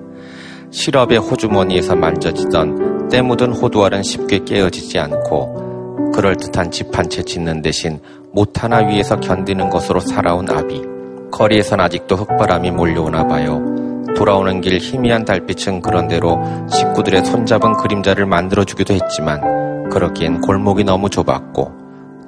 [0.70, 8.00] 시럽의 호주머니에서 만져지던 때 묻은 호두알은 쉽게 깨어지지 않고 그럴듯한 집 한 채 짓는 대신
[8.32, 10.84] 못 하나 위에서 견디는 것으로 살아온 아비.
[11.32, 13.85] 거리에선 아직도 흙바람이 몰려오나 봐요.
[14.16, 21.72] 돌아오는 길 희미한 달빛은 그런대로 식구들의 손잡은 그림자를 만들어주기도 했지만 그러기엔 골목이 너무 좁았고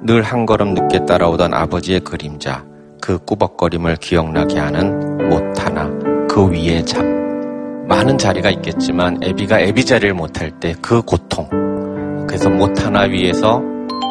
[0.02, 2.64] 늘 한 걸음 늦게 따라오던 아버지의 그림자
[3.00, 5.90] 그 꾸벅거림을 기억나게 하는 못 하나
[6.28, 11.48] 그 위에 잠 많은 자리가 있겠지만 애비가 애비 자리를 못할 때 그 고통
[12.28, 13.62] 그래서 못 하나 위에서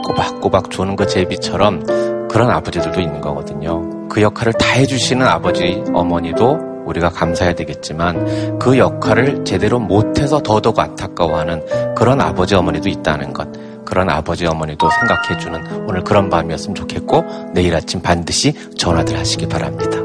[0.07, 4.07] 꼬박꼬박 조는 그 제비처럼 그런 아버지들도 있는 거거든요.
[4.09, 6.57] 그 역할을 다 해주시는 아버지, 어머니도
[6.87, 13.47] 우리가 감사해야 되겠지만 그 역할을 제대로 못해서 더더욱 안타까워하는 그런 아버지, 어머니도 있다는 것.
[13.85, 19.97] 그런 아버지, 어머니도 생각해주는 오늘 그런 밤이었으면 좋겠고 내일 아침 반드시 전화들 하시기 바랍니다.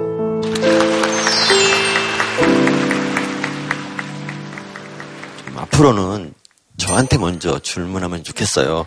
[5.56, 6.34] 앞으로는
[6.76, 8.86] 저한테 먼저 질문하면 좋겠어요.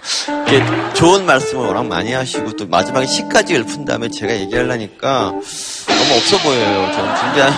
[0.94, 6.92] 좋은 말씀을 워낙 많이 하시고 또 마지막에 시까지 읊은 다음에 제가 얘기하려니까 너무 없어 보여요.
[6.94, 7.54] 전 준비한,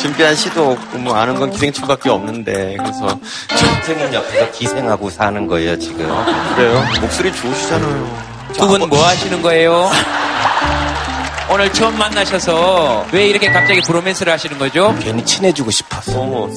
[0.00, 3.18] 준비한 시도 없고 뭐 아는 건 기생충밖에 없는데 그래서
[3.54, 6.08] 선생님 옆에서 기생하고 사는 거예요 지금.
[6.56, 6.84] 그래요?
[7.00, 8.30] 목소리 좋으시잖아요.
[8.54, 9.90] 두분뭐 하시는 거예요?
[11.52, 14.96] 오늘 처음 만나셔서 왜 이렇게 갑자기 브로맨스를 하시는 거죠?
[15.02, 16.18] 괜히 친해지고 싶어서.
[16.20, 16.48] 어머,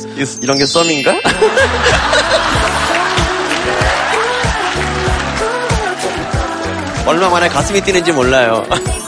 [0.41, 1.13] 이런 게 썸인가?
[7.05, 8.65] 얼마 만에 가슴이 뛰는지 몰라요.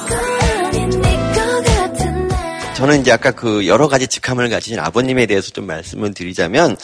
[2.75, 6.75] 저는 이제 아까 그 여러 가지 직함을 가지신 아버님에 대해서 좀 말씀을 드리자면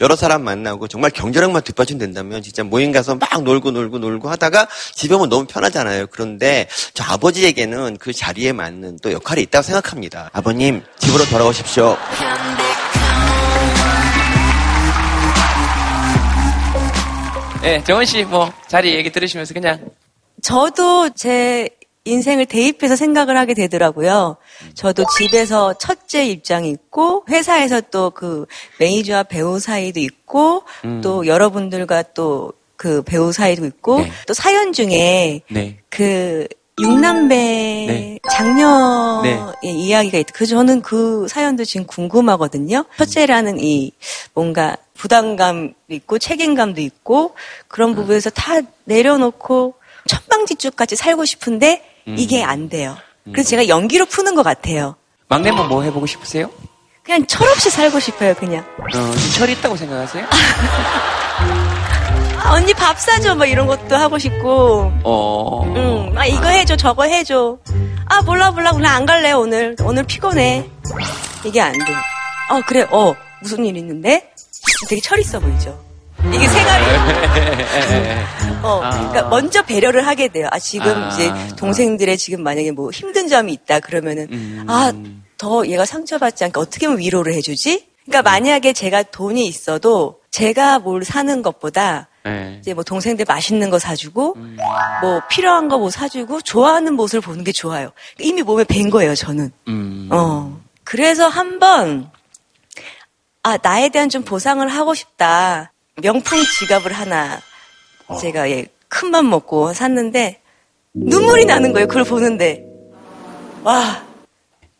[0.00, 5.14] 여러 사람 만나고 정말 경제력만 뒷받침된다면 진짜 모임 가서 막 놀고 놀고 놀고 하다가 집에
[5.14, 6.08] 오면 너무 편하잖아요.
[6.08, 10.28] 그런데 저 아버지에게는 그 자리에 맞는 또 역할이 있다고 생각합니다.
[10.34, 11.96] 아버님 집으로 돌아오십시오.
[17.62, 19.90] 네, 정원 씨 뭐 자리 얘기 들으시면서 그냥
[20.42, 21.68] 저도 제
[22.08, 24.36] 인생을 대입해서 생각을 하게 되더라고요.
[24.74, 28.46] 저도 집에서 첫째 입장이 있고 회사에서 또 그
[28.80, 31.00] 매니저와 배우 사이도 있고 음.
[31.02, 34.10] 또 여러분들과 또 그 배우 사이도 있고 네.
[34.26, 35.78] 또 사연 중에 네.
[35.90, 36.46] 그
[36.80, 38.18] 육남배 네.
[38.30, 39.22] 장녀의
[39.64, 39.68] 네.
[39.68, 40.32] 이야기가 있다.
[40.32, 42.84] 그 저는 그 사연도 지금 궁금하거든요.
[42.96, 43.90] 첫째라는 이
[44.32, 47.34] 뭔가 부담감 있고 책임감도 있고
[47.66, 49.74] 그런 부분에서 다 내려놓고
[50.06, 52.16] 천방지축까지 살고 싶은데 음.
[52.18, 52.96] 이게 안 돼요.
[53.32, 54.96] 그래서 제가 연기로 푸는 것 같아요.
[55.28, 56.50] 막내는 뭐 해보고 싶으세요?
[57.02, 58.64] 그냥 철없이 살고 싶어요, 그냥.
[58.78, 60.24] 어, 철이 있다고 생각하세요?
[62.38, 65.64] 아, 언니 밥 사줘 막 이런 것도 하고 싶고 어.
[65.76, 67.58] 응, 아 이거 해줘 저거 해줘
[68.06, 70.66] 아 몰라 몰라 그냥 안 갈래 오늘 오늘 피곤해
[71.44, 71.78] 이게 안 돼.
[72.50, 74.32] 어 그래 어 무슨 일 있는데
[74.88, 75.78] 되게 철 있어 보이죠.
[76.26, 76.84] 이게 생활이
[78.62, 80.48] 어, 그러니까 먼저 배려를 하게 돼요.
[80.50, 81.08] 아, 지금 아.
[81.08, 84.92] 이제 동생들의 지금 만약에 뭐 힘든 점이 있다 그러면은 아,
[85.36, 87.86] 더 얘가 상처받지 않게 어떻게 하면 위로를 해주지?
[88.04, 92.58] 그러니까 만약에 제가 돈이 있어도 제가 뭘 사는 것보다 네.
[92.60, 94.36] 이제 뭐 동생들 맛있는 거 사주고
[95.00, 97.90] 뭐 필요한 거 뭐 사주고 좋아하는 모습을 보는 게 좋아요.
[98.18, 99.52] 이미 몸에 밴 거예요, 저는.
[99.68, 100.08] 음.
[100.10, 100.58] 어.
[100.84, 102.10] 그래서 한번
[103.42, 105.72] 아 나에 대한 좀 보상을 하고 싶다.
[106.02, 107.40] 명품 지갑을 하나
[108.20, 110.40] 제가 예, 큰 맘 먹고 샀는데
[110.94, 111.86] 눈물이 나는 거예요.
[111.86, 112.64] 그걸 보는데
[113.62, 114.02] 와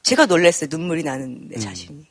[0.03, 0.69] 제가 놀랐어요.
[0.71, 2.07] 눈물이 나는 내 자신이.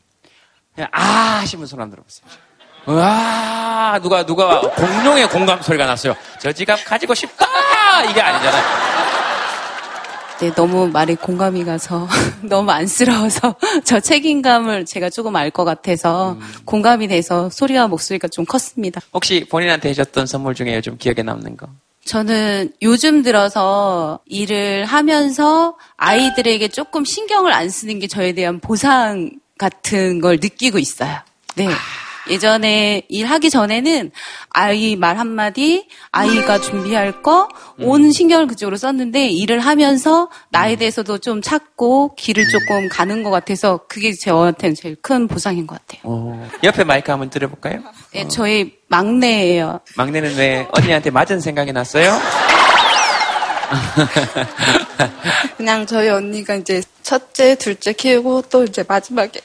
[0.75, 2.37] 그냥 아 하시면 손 안 들어봤습니다.
[2.85, 6.15] 와 누가 누가 공룡의 공감 소리가 났어요.
[6.39, 7.45] 저 지갑 가지고 싶다
[8.09, 8.63] 이게 아니잖아요.
[10.39, 12.07] 네, 너무 말에 공감이 가서
[12.43, 19.01] 너무 안쓰러워서 저 책임감을 제가 조금 알 것 같아서 공감이 돼서 소리와 목소리가 좀 컸습니다.
[19.13, 21.67] 혹시 본인한테 해줬던 선물 중에 요즘 기억에 남는 거?
[22.05, 30.21] 저는 요즘 들어서 일을 하면서 아이들에게 조금 신경을 안 쓰는 게 저에 대한 보상 같은
[30.21, 31.17] 걸 느끼고 있어요.
[31.55, 31.67] 네.
[32.29, 34.11] 예전에 일하기 전에는
[34.49, 37.47] 아이 말 한마디, 아이가 준비할 거,
[37.79, 43.81] 온 신경을 그쪽으로 썼는데 일을 하면서 나에 대해서도 좀 찾고 길을 조금 가는 것 같아서
[43.87, 46.01] 그게 저한테는 제일 큰 보상인 것 같아요.
[46.03, 47.81] 어, 옆에 마이크 한번 들어볼까요?
[48.13, 49.79] 네, 저희 막내예요.
[49.95, 52.17] 막내는 왜 언니한테 맞은 생각이 났어요?
[55.57, 59.41] 그냥 저희 언니가 이제 첫째, 둘째 키우고 또 이제 마지막에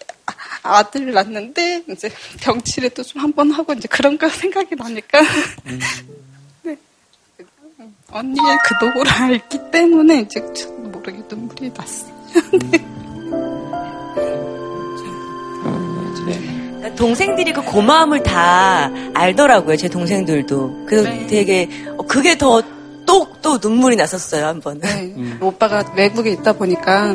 [0.63, 2.11] 아- 아들을 낳는데 이제
[2.41, 5.21] 병치레도 좀 한 번 하고 이제 그런 거 생각이 나니까
[6.63, 6.77] 네.
[8.11, 10.41] 언니의 그 노고를 알기 때문에 이제
[10.79, 12.13] 모르게 눈물이 났어요.
[12.33, 12.79] 그러니까
[16.97, 19.77] 동생들이 그 고마움을 다 알더라고요.
[19.77, 20.85] 제 동생들도.
[20.87, 22.63] 그래서 되게 어, 그게 더
[23.07, 24.81] 또또 눈물이 났었어요 한 번은.
[24.81, 25.37] 네.
[25.41, 27.15] 오빠가 외국에 있다 보니까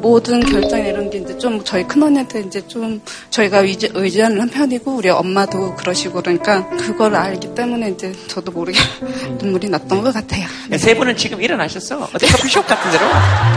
[0.00, 4.48] 모든 결정 이런 게 이제 좀 저희 큰 언니한테 이제 좀 저희가 의지, 의지하는 한
[4.48, 8.78] 편이고 우리 엄마도 그러시고 그러니까 그걸 알기 때문에 이제 저도 모르게
[9.40, 10.46] 눈물이 났던 것 같아요.
[10.68, 12.08] 네, 세 분은 지금 일어나셨어.
[12.14, 13.06] 어디 커피숍 같은 데로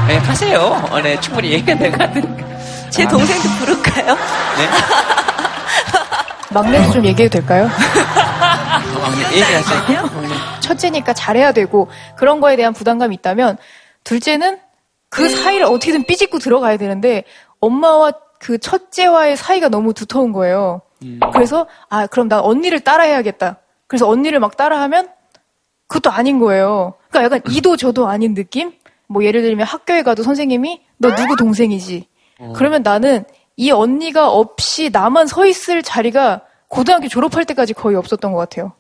[0.08, 0.60] 네, 하세요.
[0.90, 2.48] 어, 네, 충분히 얘기가 될것 같으니까.
[2.90, 4.16] 제 동생도 부를까요?
[4.16, 4.70] 네.
[6.52, 7.70] 막내도 좀 얘기해도 될까요?
[7.70, 10.10] 어, 얘기하세요.
[10.74, 13.58] 첫째니까 잘해야 되고 그런 거에 대한 부담감이 있다면
[14.04, 14.60] 둘째는
[15.10, 17.24] 그 사이를 어떻게든 삐짓고 들어가야 되는데
[17.60, 20.82] 엄마와 그 첫째와의 사이가 너무 두터운 거예요.
[21.34, 23.58] 그래서 아 그럼 난 언니를 따라해야겠다.
[23.88, 25.10] 그래서 언니를 막 따라하면
[25.88, 26.94] 그것도 아닌 거예요.
[27.10, 28.74] 그러니까 약간 이도 저도 아닌 느낌?
[29.08, 32.08] 뭐 예를 들면 학교에 가도 선생님이 너 누구 동생이지?
[32.56, 33.24] 그러면 나는
[33.58, 38.74] 이 언니가 없이 나만 서 있을 자리가 고등학교 졸업할 때까지 거의 없었던 것 같아요.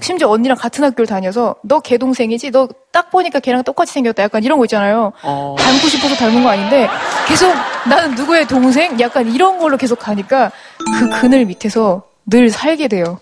[0.00, 2.50] 심지어 언니랑 같은 학교를 다녀서 너 걔 동생이지?
[2.50, 4.22] 너 딱 보니까 걔랑 똑같이 생겼다.
[4.24, 5.12] 약간 이런 거 있잖아요.
[5.22, 6.88] 닮고 싶어서 닮은 거 아닌데
[7.28, 7.54] 계속
[7.88, 8.98] 나는 누구의 동생?
[8.98, 10.50] 약간 이런 걸로 계속 가니까
[10.98, 13.20] 그 그늘 밑에서 늘 살게 돼요.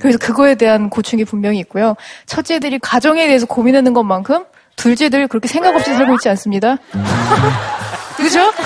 [0.00, 1.94] 그래서 그거에 대한 고충이 분명히 있고요.
[2.26, 4.44] 첫째들이 가정에 대해서 고민하는 것만큼
[4.76, 6.76] 둘째들 그렇게 생각 없이 살고 있지 않습니다.
[8.18, 8.50] 그죠?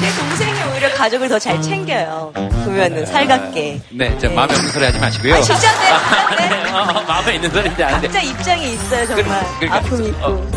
[0.00, 0.51] 제 동생이
[0.82, 2.32] 오히려 가족을 더 잘 챙겨요.
[2.64, 3.80] 보면은 살갑게.
[3.92, 5.34] 네, 저 마음에 없는 소리 하지 마시고요.
[5.34, 5.88] 아, 진짜네,
[6.28, 6.70] 진짜네.
[6.74, 8.08] 어, 마음에 있는 소리인지 아는데.
[8.08, 9.46] 각자 입장이 있어요 정말.
[9.60, 10.50] 그러니까 아픔이 있고.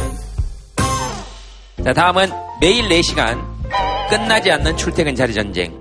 [1.84, 3.40] 자, 다음은 매일 4시간
[4.10, 5.72] 끝나지 않는 출퇴근 자리 전쟁.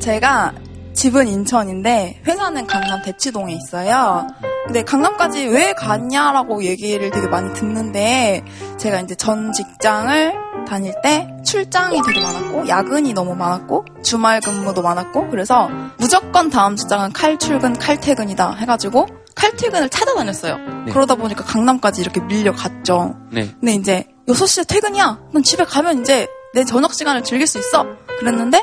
[0.00, 0.52] 제가
[0.92, 4.26] 집은 인천인데 회사는 강남 대치동에 있어요.
[4.68, 8.44] 근데 강남까지 왜 갔냐라고 얘기를 되게 많이 듣는데
[8.76, 10.34] 제가 이제 전 직장을
[10.68, 17.14] 다닐 때 출장이 되게 많았고 야근이 너무 많았고 주말 근무도 많았고 그래서 무조건 다음 직장은
[17.14, 20.58] 칼출근 칼퇴근이다 해가지고 칼퇴근을 찾아다녔어요.
[20.84, 20.92] 네.
[20.92, 23.16] 그러다 보니까 강남까지 이렇게 밀려갔죠.
[23.32, 23.48] 네.
[23.58, 25.18] 근데 이제 6시에 퇴근이야.
[25.32, 27.86] 난 집에 가면 이제 내 저녁 시간을 즐길 수 있어.
[28.18, 28.62] 그랬는데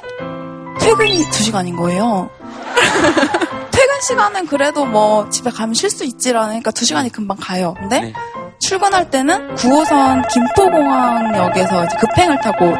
[0.79, 2.29] 퇴근이 2시간인 거예요.
[3.95, 7.75] 퇴근 시간은 그래도 뭐 집에 가면 쉴 수 있지라니까 2시간이 금방 가요.
[7.79, 8.13] 근데
[8.59, 12.73] 출근할 때는 9호선 김포공항역에서 이제 급행을 타고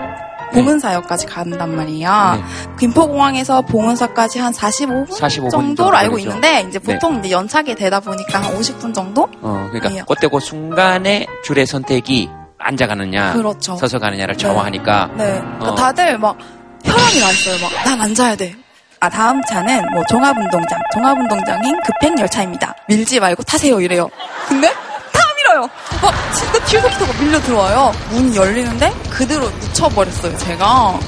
[0.54, 2.44] 봉은사역까지 간단 말이야.
[2.80, 6.30] 김포공항에서 봉은사까지 한 45분, 45분 정도로 알고 걸리죠.
[6.30, 6.94] 있는데 이제 네.
[6.94, 9.24] 보통 이제 연착이 되다 보니까 한 50분 정도?
[9.42, 10.04] 어, 그러니까 네.
[10.08, 13.76] 그때 그 순간에 줄의 선택이 앉아 가느냐, 그렇죠.
[13.78, 15.42] 서서 가느냐를 좌우하니까 네.
[15.42, 15.76] 그러니까 어.
[15.76, 16.38] 다들 막
[16.84, 17.56] 혈압이 나 있어요.
[17.62, 18.56] 막 난 앉아야 돼.
[19.00, 22.76] 아 다음 차는 뭐 종합운동장, 종합운동장인 급행열차입니다.
[22.88, 24.10] 밀지 말고 타세요 이래요.
[24.48, 25.70] 근데 다 밀어요.
[26.02, 27.92] 막 진짜 뒤에서부터 막 밀려 들어와요.
[28.12, 31.00] 문이 열리는데 그대로 묻혀버렸어요 제가.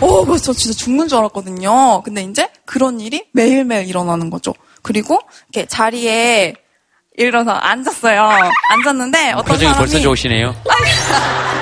[0.00, 2.02] 어, 그래서 저 진짜 죽는 줄 알았거든요.
[2.02, 4.52] 근데 이제 그런 일이 매일매일 일어나는 거죠.
[4.82, 5.20] 그리고
[5.52, 6.54] 이렇게 자리에
[7.16, 8.30] 일어나서 앉았어요.
[8.70, 10.54] 앉았는데 어떤 표정이 사람이 벌써 좋으시네요.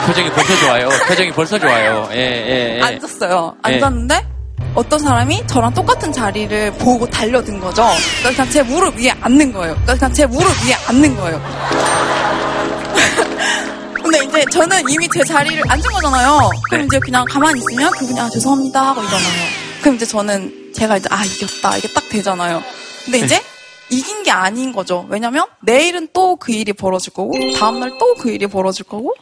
[0.07, 0.89] 표정이 벌써 좋아요.
[1.09, 2.09] 표정이 벌써 좋아요.
[2.13, 2.83] 예, 예, 예.
[2.83, 3.57] 앉았어요.
[3.69, 3.75] 예.
[3.75, 4.27] 앉았는데
[4.75, 7.83] 어떤 사람이 저랑 똑같은 자리를 보고 달려든 거죠.
[8.21, 9.73] 그러니까 그냥 제 무릎 위에 앉는 거예요.
[9.75, 11.41] 그러니까 그냥 제 무릎 위에 앉는 거예요.
[14.03, 16.51] 근데 이제 저는 이미 제 자리를 앉은 거잖아요.
[16.71, 19.45] 그럼 이제 그냥 가만히 있으면 그분이 아 죄송합니다 하고 일어나요.
[19.81, 22.63] 그럼 이제 저는 제가 이제 아 이겼다 이게 딱 되잖아요.
[23.05, 23.43] 근데 이제
[23.91, 25.07] 이긴 게 아닌 거죠.
[25.09, 29.15] 왜냐면 내일은 또 그 일이 벌어질 거고 다음날 또 그 일이 벌어질 거고.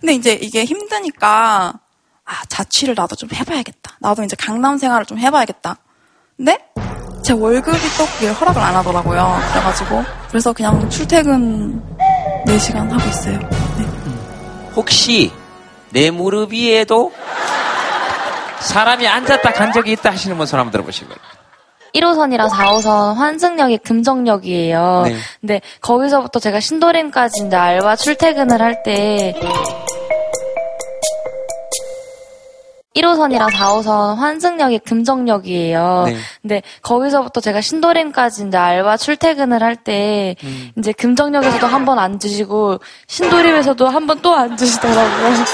[0.00, 1.74] 근데 이제 이게 힘드니까
[2.26, 3.83] 아 자취를 나도 좀 해봐야겠다.
[4.04, 5.76] 나도 이제 강남 생활을 좀 해봐야겠다.
[6.36, 6.58] 근데
[7.22, 9.38] 제 월급이 또 그게 허락을 안 하더라고요.
[9.52, 11.82] 그래가지고 그래서 그냥 출퇴근
[12.46, 13.38] 4시간 하고 있어요.
[14.76, 15.32] 혹시
[15.90, 17.12] 내 무릎 위에도
[18.60, 21.16] 사람이 앉았다 간 적이 있다 하시는 분 손 한번 들어보시고요.
[21.94, 25.02] 1호선이랑 4호선 환승역이 금정역이에요.
[25.06, 25.16] 네.
[25.40, 29.34] 근데 거기서부터 제가 신도림까지 이제 알바 출퇴근을 할 때
[32.96, 36.02] 1호선이랑 4호선 환승역이 금정역이에요.
[36.06, 36.16] 네.
[36.42, 40.70] 근데 거기서부터 제가 신도림까지 이제 알바 출퇴근을 할때 음.
[40.78, 42.78] 이제 금정역에서도 한 번 앉으시고
[43.08, 45.44] 신도림에서도 한 번 또 앉으시더라고요.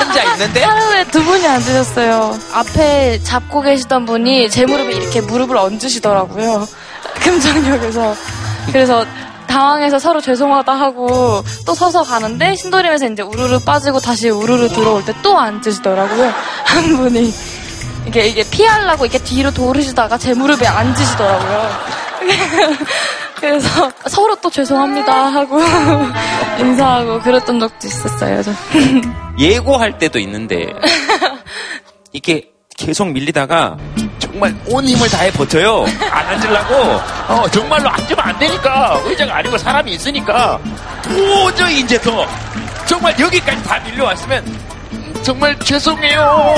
[0.00, 0.62] 앉아 있는데?
[0.64, 2.34] 하루에 두 분이 앉으셨어요.
[2.54, 6.66] 앞에 잡고 계시던 분이 제 무릎에 이렇게 무릎을 얹으시더라고요.
[7.20, 8.14] 금정역에서.
[8.66, 9.04] 그래서
[9.52, 15.12] 당황해서 서로 죄송하다 하고 또 서서 가는데 신도림에서 이제 우르르 빠지고 다시 우르르 들어올 때
[15.22, 16.32] 또 앉으시더라고요.
[16.64, 17.32] 한 분이.
[18.08, 21.70] 이게, 이게 피하려고 이렇게 뒤로 도르시다가 제 무릎에 앉으시더라고요.
[23.38, 25.60] 그래서 서로 또 죄송합니다 하고
[26.58, 28.42] 인사하고 그랬던 적도 있었어요.
[28.42, 28.52] 저.
[29.38, 30.72] 예고할 때도 있는데
[32.12, 33.76] 이렇게 계속 밀리다가
[34.32, 35.84] 정말 온 힘을 다해 버텨요.
[36.10, 36.74] 안 앉으려고.
[37.28, 38.98] 어, 정말로 앉으면 안 되니까.
[39.04, 40.58] 의자가 아니고 사람이 있으니까.
[41.04, 42.26] 도저히 이제 더.
[42.86, 44.44] 정말 여기까지 다 밀려왔으면
[45.22, 46.54] 정말 죄송해요.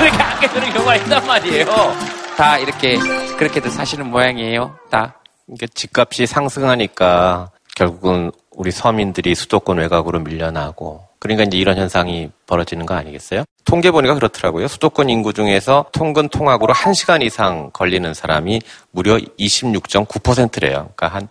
[0.00, 1.96] 이렇게 안게 되는 경우가 있단 말이에요.
[2.36, 2.96] 다 이렇게
[3.36, 4.76] 그렇게들 사시는 모양이에요.
[4.88, 5.16] 다.
[5.52, 12.94] 이게 집값이 상승하니까 결국은 우리 서민들이 수도권 외곽으로 밀려나고 그러니까 이제 이런 현상이 벌어지는 거
[12.94, 13.44] 아니겠어요?
[13.64, 14.66] 통계 보니까 그렇더라고요.
[14.66, 18.60] 수도권 인구 중에서 통근 통학으로 1시간 이상 걸리는 사람이
[18.90, 20.90] 무려 26.9%래요.
[20.96, 21.28] 그러니까 한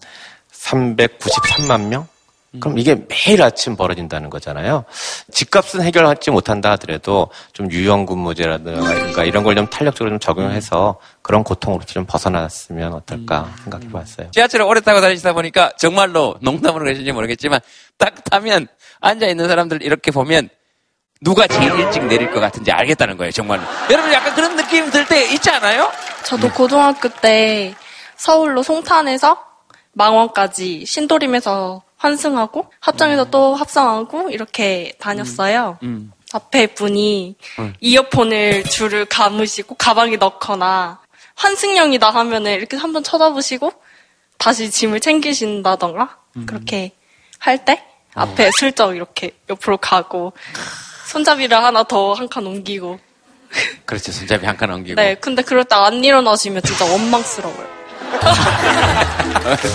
[0.54, 2.08] 393만 명?
[2.60, 4.86] 그럼 이게 매일 아침 벌어진다는 거잖아요.
[5.32, 12.06] 집값은 해결하지 못한다 하더라도 좀 유연근무제라든가 이런 걸 좀 탄력적으로 좀 적용해서 그런 고통으로부터 좀
[12.06, 14.32] 벗어났으면 어떨까 생각해 봤어요.
[14.32, 17.60] 지하철을 오래 타고 다니시다 보니까 정말로 농담으로 그러실지 모르겠지만
[17.98, 18.68] 딱 타면
[19.02, 20.50] 앉아 있는 사람들 이렇게 보면
[21.22, 23.62] 누가 제일 일찍 내릴 것 같은지 알겠다는 거예요, 정말로.
[23.92, 25.92] 여러분 약간 그런 느낌 들 때 있지 않아요?
[26.24, 27.76] 저도 고등학교 때
[28.16, 29.38] 서울로 송탄에서
[29.94, 35.78] 망원까지 신도림에서 환승하고 합정에서 또 합성하고 이렇게 다녔어요.
[35.84, 36.12] 음.
[36.34, 37.74] 앞에 분이 음.
[37.80, 41.00] 이어폰을 줄을 감으시고 가방에 넣거나
[41.36, 43.72] 환승역이다 하면은 이렇게 한번 쳐다보시고
[44.38, 46.46] 다시 짐을 챙기신다던가 음.
[46.46, 46.92] 그렇게
[47.40, 47.84] 할때
[48.16, 48.22] 어.
[48.22, 50.34] 앞에 슬쩍 이렇게 옆으로 가고
[51.08, 53.00] 손잡이를 하나 더 한 칸 옮기고
[53.86, 54.12] 그렇죠.
[54.12, 54.96] 손잡이 한 칸 옮기고.
[55.02, 57.79] 네 근데 그럴 때 안 일어나시면 진짜 원망스러워요.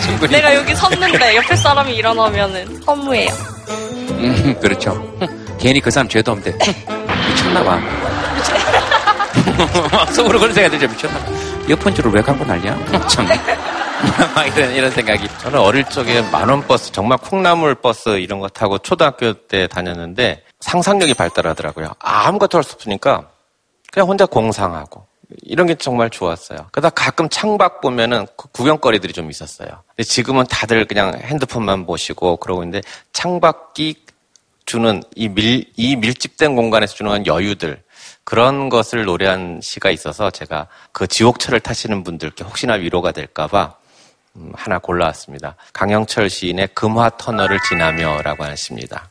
[0.02, 0.32] 충분히.
[0.36, 3.30] 내가 여기 섰는데 옆에 사람이 일어나면은 허무해요.
[4.10, 5.02] 음, 그렇죠.
[5.58, 6.56] 괜히 그 사람 죄도 없는데
[7.28, 7.80] 미쳤나봐.
[10.12, 10.92] 속으로 그런 생각이 들죠.
[10.92, 11.26] 미쳤나봐.
[11.68, 12.78] 이어폰줄을 왜 감고 난리야?
[13.08, 13.26] 참.
[14.34, 15.26] 막 이런, 이런 생각이.
[15.40, 21.14] 저는 어릴 적에 만원 버스, 정말 콩나물 버스 이런 거 타고 초등학교 때 다녔는데 상상력이
[21.14, 21.92] 발달하더라고요.
[22.00, 23.28] 아무것도 할 수 없으니까
[23.92, 25.06] 그냥 혼자 공상하고
[25.42, 26.66] 이런 게 정말 좋았어요.
[26.72, 29.68] 그러다 가끔 창밖 보면은 그 구경거리들이 좀 있었어요.
[29.88, 34.04] 근데 지금은 다들 그냥 핸드폰만 보시고 그러고 있는데 창밖이
[34.66, 37.82] 주는 이 밀, 이 밀집된 공간에서 주는 여유들
[38.24, 43.74] 그런 것을 노래한 시가 있어서 제가 그 지옥철을 타시는 분들께 혹시나 위로가 될까봐
[44.36, 45.56] 음, 하나 골라왔습니다.
[45.72, 49.08] 강영철 시인의 금화 터널을 지나며라고 하는 시입니다.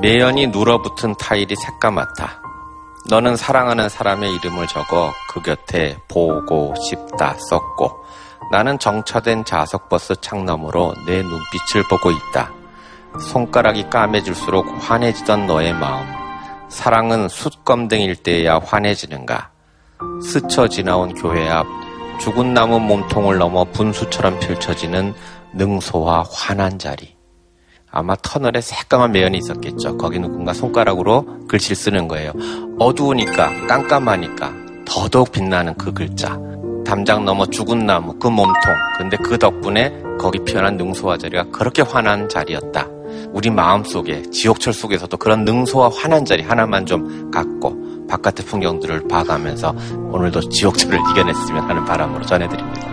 [0.00, 2.47] 매연이 눌어붙은 타일이 새까맣다.
[3.10, 8.04] 너는 사랑하는 사람의 이름을 적어 그 곁에 보고 싶다 썼고
[8.52, 12.52] 나는 정차된 좌석버스 창너머로 내 눈빛을 보고 있다.
[13.18, 16.06] 손가락이 까매질수록 환해지던 너의 마음.
[16.68, 19.50] 사랑은 숯검댕일 때야 환해지는가.
[20.22, 21.66] 스쳐 지나온 교회 앞
[22.20, 25.14] 죽은 나무 몸통을 넘어 분수처럼 펼쳐지는
[25.54, 27.17] 능소와 환한 자리.
[27.90, 29.96] 아마 터널에 새까만 매연이 있었겠죠.
[29.96, 32.32] 거기 누군가 손가락으로 글씨를 쓰는 거예요.
[32.78, 34.52] 어두우니까 깜깜하니까
[34.84, 36.38] 더더욱 빛나는 그 글자.
[36.84, 38.54] 담장 넘어 죽은 나무, 그 몸통.
[38.96, 42.86] 근데 그 덕분에 거기 피어난 능소와 자리가 그렇게 환한 자리였다.
[43.32, 49.74] 우리 마음 속에, 지옥철 속에서도 그런 능소와 환한 자리 하나만 좀 갖고 바깥의 풍경들을 봐가면서
[50.10, 52.87] 오늘도 지옥철을 이겨냈으면 하는 바람으로 전해드립니다.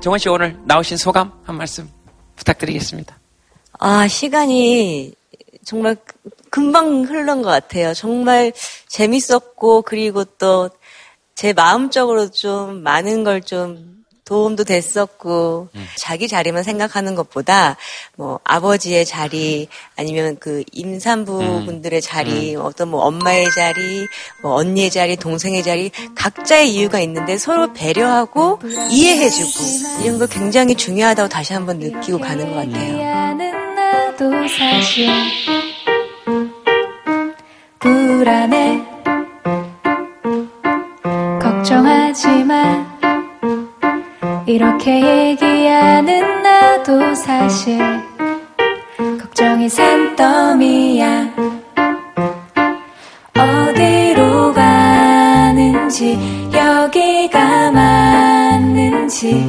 [0.00, 1.90] 정원 씨 오늘 나오신 소감 한 말씀
[2.36, 3.18] 부탁드리겠습니다.
[3.78, 5.14] 아, 시간이
[5.64, 5.96] 정말
[6.50, 7.92] 금방 흐른 것 같아요.
[7.94, 8.52] 정말
[8.88, 10.70] 재밌었고, 그리고 또
[11.36, 13.95] 제 마음적으로 좀 많은 걸좀
[14.26, 17.76] 도움도 됐었고, 자기 자리만 생각하는 것보다,
[18.16, 21.64] 뭐, 아버지의 자리, 아니면 그 임산부 음.
[21.64, 24.06] 분들의 자리, 어떤 뭐 엄마의 자리,
[24.42, 28.58] 뭐 언니의 자리, 동생의 자리, 각자의 이유가 있는데 서로 배려하고
[28.90, 33.36] 이해해주고, 이런 거 굉장히 중요하다고 다시 한번 느끼고 가는 것 같아요.
[33.76, 35.08] 나도 사실
[37.78, 38.82] 불안해
[41.40, 42.95] 걱정하지만
[44.46, 47.80] 이렇게 얘기하는 나도 사실
[49.20, 51.34] 걱정이 산더미야.
[53.34, 56.16] 어디로 가는지
[56.54, 59.44] 여기가 맞는지.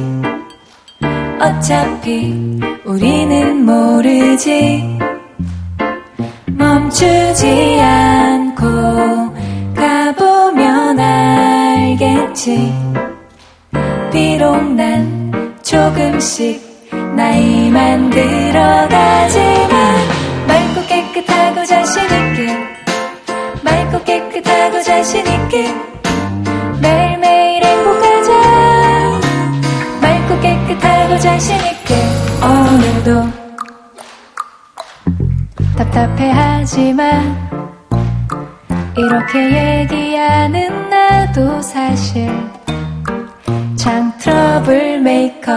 [1.40, 4.98] 어차피 우리는 모르지.
[6.46, 8.64] 멈추지 않고
[9.76, 12.72] 가보면 알겠지
[14.10, 19.68] 비록 난 조금씩 나이만 들어가지만
[20.46, 22.56] 맑고 깨끗하고 자신있게
[23.62, 25.74] 맑고 깨끗하고 자신있게
[26.80, 28.32] 매일매일 행복하자
[30.00, 31.94] 맑고 깨끗하고 자신있게
[32.42, 33.28] 오늘도
[35.76, 37.36] 답답해하지만
[38.96, 42.28] 이렇게 얘기하는 나도 사실
[43.78, 45.52] 참 trouble maker.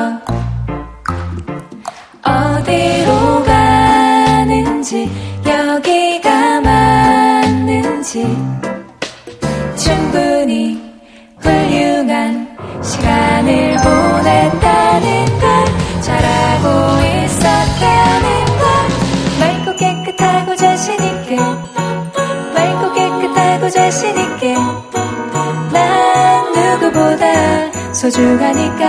[2.24, 5.10] 어디로 가는지
[5.44, 8.38] 여기가 맞는지.
[9.76, 10.80] 충분히
[11.40, 17.01] 훌륭한 시간을 보냈다는 걸 잘하고
[27.94, 28.86] 소중하니까.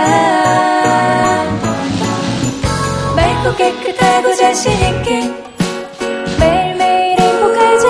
[3.15, 5.31] 맑고 깨끗하고 자신있게
[6.39, 7.87] 매일매일 행복하자.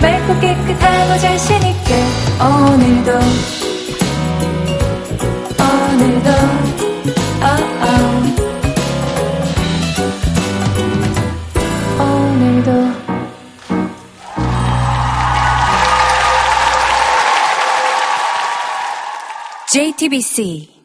[0.00, 2.04] 맑고 깨끗하고 자신있게
[2.40, 3.57] 오늘도
[19.72, 20.77] JTBC